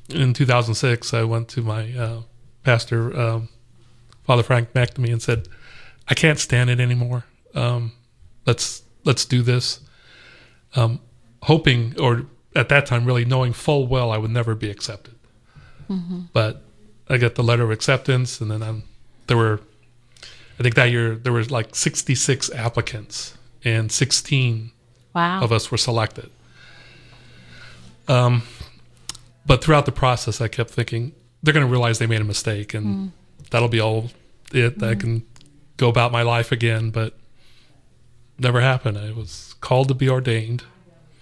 in 0.09 0.33
2006, 0.33 1.13
I 1.13 1.23
went 1.23 1.47
to 1.49 1.61
my 1.61 1.91
uh, 1.97 2.21
pastor, 2.63 3.17
um, 3.19 3.49
Father 4.23 4.43
Frank 4.43 4.73
McNamee, 4.73 5.11
and 5.11 5.21
said, 5.21 5.47
"I 6.07 6.13
can't 6.13 6.39
stand 6.39 6.69
it 6.69 6.79
anymore. 6.79 7.25
Um, 7.53 7.93
let's 8.45 8.83
let's 9.03 9.25
do 9.25 9.41
this." 9.41 9.79
Um, 10.75 10.99
hoping 11.43 11.95
or 11.99 12.25
at 12.55 12.69
that 12.69 12.85
time 12.85 13.05
really 13.05 13.23
knowing 13.25 13.53
full 13.53 13.87
well 13.87 14.11
I 14.11 14.17
would 14.17 14.31
never 14.31 14.55
be 14.55 14.69
accepted. 14.69 15.13
But 16.33 16.63
I 17.09 17.17
got 17.17 17.35
the 17.35 17.43
letter 17.43 17.63
of 17.63 17.69
acceptance, 17.69 18.41
and 18.41 18.49
then 18.49 18.63
I'm, 18.63 18.83
there 19.27 19.37
were, 19.37 19.59
I 20.59 20.63
think 20.63 20.73
that 20.75 20.89
year 20.89 21.15
there 21.15 21.31
was 21.31 21.51
like 21.51 21.75
66 21.75 22.49
applicants, 22.53 23.37
and 23.63 23.91
16 23.91 24.71
Wow. 25.13 25.41
of 25.43 25.51
us 25.51 25.69
were 25.69 25.77
selected. 25.77 26.31
Um, 28.07 28.41
but 29.45 29.63
throughout 29.63 29.86
the 29.86 29.91
process, 29.91 30.41
I 30.41 30.47
kept 30.47 30.71
thinking 30.71 31.13
they're 31.43 31.53
going 31.53 31.65
to 31.65 31.71
realize 31.71 31.99
they 31.99 32.08
made 32.08 32.21
a 32.21 32.25
mistake, 32.25 32.73
and 32.73 32.86
hmm. 32.86 33.08
that'll 33.51 33.69
be 33.69 33.79
all 33.79 34.12
it. 34.51 34.81
I 34.81 34.93
hmm. 34.93 34.99
can 34.99 35.25
go 35.77 35.89
about 35.89 36.12
my 36.12 36.21
life 36.21 36.51
again, 36.51 36.89
but 36.89 37.17
never 38.39 38.62
happened. 38.62 38.97
I 38.97 39.12
was 39.12 39.55
called 39.62 39.88
to 39.89 39.93
be 39.93 40.10
ordained, 40.10 40.63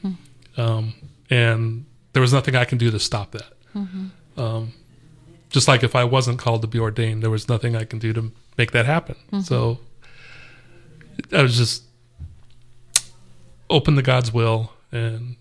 hmm. 0.01 0.13
um, 0.57 0.93
and 1.29 1.85
there 2.13 2.21
was 2.21 2.31
nothing 2.31 2.55
I 2.55 2.65
can 2.65 2.77
do 2.77 2.91
to 2.91 2.99
stop 2.99 3.31
that. 3.31 3.53
Mm-hmm. 3.75 4.39
Um, 4.39 4.73
just 5.49 5.67
like 5.67 5.83
if 5.83 5.95
I 5.95 6.03
wasn't 6.03 6.39
called 6.39 6.61
to 6.61 6.67
be 6.67 6.79
ordained, 6.79 7.21
there 7.21 7.29
was 7.29 7.49
nothing 7.49 7.75
I 7.75 7.83
can 7.83 7.99
do 7.99 8.13
to 8.13 8.31
make 8.57 8.71
that 8.71 8.85
happen. 8.85 9.15
Mm-hmm. 9.27 9.41
So 9.41 9.79
I 11.31 11.41
was 11.41 11.57
just 11.57 11.83
open 13.69 13.95
to 13.95 14.01
God's 14.01 14.33
will, 14.33 14.71
and 14.91 15.35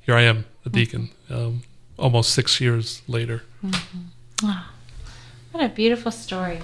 here 0.00 0.14
I 0.14 0.22
am, 0.22 0.44
a 0.66 0.68
deacon, 0.68 1.08
um, 1.30 1.62
almost 1.98 2.32
six 2.32 2.60
years 2.60 3.00
later. 3.08 3.42
What 5.52 5.64
a 5.64 5.68
beautiful 5.70 6.12
story. 6.12 6.60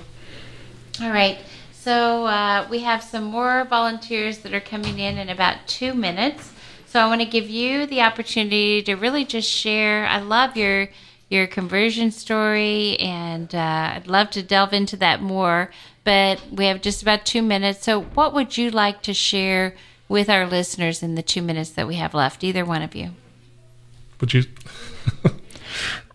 All 1.01 1.11
right. 1.11 1.38
So 1.73 2.27
uh, 2.27 2.67
we 2.71 2.81
have 2.81 3.03
some 3.03 3.25
more 3.25 3.65
volunteers 3.65 4.38
that 4.38 4.53
are 4.53 4.61
coming 4.61 4.99
in 4.99 5.17
in 5.17 5.31
about 5.31 5.67
two 5.67 5.95
minutes. 5.95 6.53
So 6.87 7.01
I 7.01 7.07
want 7.07 7.23
to 7.23 7.27
give 7.27 7.49
you 7.49 7.87
the 7.87 8.03
opportunity 8.03 8.83
to 8.83 8.95
really 8.95 9.25
just 9.25 9.49
share. 9.49 10.07
I 10.07 10.19
love 10.19 10.57
your 10.57 10.88
your 11.31 11.47
conversion 11.47 12.11
story, 12.11 12.99
and 12.99 13.55
uh, 13.55 13.93
I'd 13.95 14.07
love 14.07 14.29
to 14.33 14.43
delve 14.43 14.75
into 14.75 14.99
that 14.99 15.23
more. 15.23 15.71
But 16.05 16.43
we 16.53 16.67
have 16.67 16.83
just 16.83 17.01
about 17.01 17.25
two 17.25 17.41
minutes. 17.41 17.85
So 17.85 18.03
what 18.03 18.35
would 18.35 18.59
you 18.59 18.71
like 18.71 19.01
to 19.03 19.15
share 19.15 19.75
with 20.09 20.29
our 20.29 20.47
listeners 20.47 21.03
in 21.03 21.15
the 21.15 21.23
two 21.23 21.41
minutes 21.41 21.71
that 21.71 21.88
we 21.88 21.95
have 21.95 22.12
left? 22.12 22.45
Either 22.45 22.67
one 22.67 22.83
of 22.83 22.95
you. 22.95 23.12
Would 24.22 24.32
you? 24.32 24.44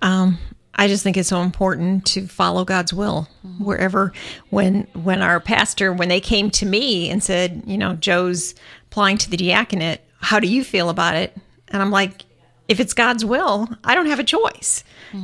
Um, 0.01 0.37
I 0.75 0.87
just 0.87 1.03
think 1.03 1.17
it's 1.17 1.29
so 1.29 1.41
important 1.41 2.05
to 2.07 2.25
follow 2.27 2.63
God's 2.63 2.93
will 2.93 3.27
wherever. 3.59 4.13
When 4.49 4.87
when 4.93 5.21
our 5.21 5.39
pastor 5.39 5.91
when 5.91 6.07
they 6.07 6.21
came 6.21 6.49
to 6.51 6.65
me 6.65 7.09
and 7.09 7.21
said, 7.21 7.63
you 7.65 7.77
know, 7.77 7.95
Joe's 7.95 8.55
applying 8.85 9.17
to 9.17 9.29
the 9.29 9.37
diaconate, 9.37 10.01
how 10.21 10.39
do 10.39 10.47
you 10.47 10.63
feel 10.63 10.89
about 10.89 11.15
it? 11.15 11.35
And 11.67 11.81
I'm 11.81 11.91
like, 11.91 12.23
if 12.67 12.79
it's 12.79 12.93
God's 12.93 13.25
will, 13.25 13.67
I 13.83 13.93
don't 13.93 14.05
have 14.05 14.19
a 14.19 14.23
choice. 14.23 14.83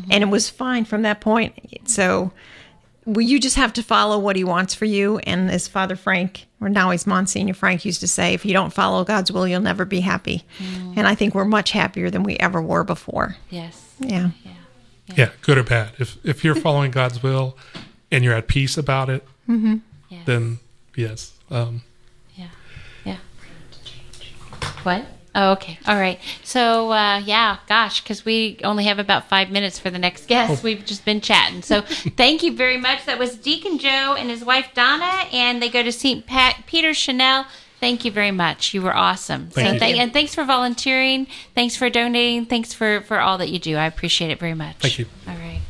And 0.10 0.24
it 0.24 0.28
was 0.28 0.50
fine 0.50 0.86
from 0.86 1.04
that 1.04 1.22
point. 1.22 1.54
So 1.86 2.34
well, 3.06 3.22
you 3.22 3.40
just 3.40 3.56
have 3.58 3.74
to 3.74 3.84
follow 3.84 4.18
what 4.20 4.36
he 4.36 4.44
wants 4.44 4.74
for 4.74 4.86
you. 4.86 5.18
And 5.20 5.50
as 5.52 5.68
Father 5.68 5.96
Frank, 5.96 6.46
or 6.62 6.70
now 6.70 6.92
he's 6.92 7.06
Monsignor 7.06 7.54
Frank, 7.54 7.84
used 7.86 8.00
to 8.02 8.08
say, 8.08 8.34
if 8.34 8.46
you 8.46 8.54
don't 8.54 8.72
follow 8.74 9.04
God's 9.04 9.32
will, 9.32 9.48
you'll 9.48 9.60
never 9.62 9.86
be 9.86 10.00
happy. 10.00 10.44
And 10.96 11.08
I 11.08 11.16
think 11.16 11.36
we're 11.36 11.46
much 11.46 11.72
happier 11.72 12.10
than 12.10 12.24
we 12.24 12.38
ever 12.38 12.62
were 12.62 12.84
before. 12.84 13.36
Yes. 13.50 13.94
Yeah. 14.00 14.30
Yeah. 14.44 14.52
Yeah, 15.18 15.30
good 15.42 15.58
or 15.58 15.64
bad. 15.64 15.92
If 16.00 16.18
if 16.26 16.44
you're 16.46 16.56
following 16.68 16.90
God's 16.92 17.22
will 17.22 17.58
and 18.10 18.24
you're 18.24 18.34
at 18.34 18.48
peace 18.48 18.78
about 18.78 19.10
it, 19.10 19.26
Yes. 19.48 20.26
then 20.26 20.60
yes. 20.96 21.34
Um, 21.52 21.82
Yeah. 22.36 22.48
Yeah. 23.04 23.18
What? 24.84 25.06
Oh, 25.36 25.54
okay. 25.54 25.80
All 25.88 25.96
right. 25.96 26.20
So, 26.44 26.92
uh, 26.92 27.18
yeah, 27.18 27.58
gosh, 27.68 28.02
because 28.02 28.24
we 28.24 28.60
only 28.64 28.84
have 28.86 29.00
about 29.00 29.30
five 29.30 29.50
minutes 29.50 29.80
for 29.80 29.90
the 29.90 29.98
next 29.98 30.28
guest. 30.28 30.64
We've 30.64 30.86
just 30.86 31.06
been 31.06 31.22
chatting. 31.22 31.64
So, 31.64 31.82
thank 32.18 32.44
you 32.44 32.56
very 32.56 32.78
much. 32.78 33.06
That 33.06 33.18
was 33.18 33.36
Deacon 33.36 33.80
Joe 33.80 34.16
and 34.18 34.30
his 34.30 34.46
wife 34.46 34.70
Donna, 34.76 35.28
and 35.32 35.62
they 35.62 35.70
go 35.70 35.82
to 35.82 35.92
St. 35.92 36.26
Pat 36.28 36.64
Peter 36.68 36.94
Chanel. 36.94 37.48
Thank 37.80 38.06
you 38.06 38.12
very 38.12 38.32
much. 38.32 38.74
You 38.74 38.82
were 38.82 38.96
awesome. 38.96 39.50
Thank 39.50 39.68
so, 39.68 39.74
you. 39.74 39.80
thank, 39.80 39.98
and 39.98 40.14
thanks 40.14 40.34
for 40.34 40.46
volunteering. 40.46 41.28
Thanks 41.54 41.76
for 41.76 41.90
donating. 41.90 42.46
Thanks 42.46 42.74
for 42.74 43.02
for 43.02 43.20
all 43.20 43.38
that 43.40 43.50
you 43.50 43.60
do. 43.60 43.76
I 43.76 43.88
appreciate 43.88 44.32
it 44.32 44.40
very 44.40 44.54
much. 44.54 44.78
Thank 44.78 45.00
you. 45.00 45.06
All 45.28 45.36
right. 45.36 45.62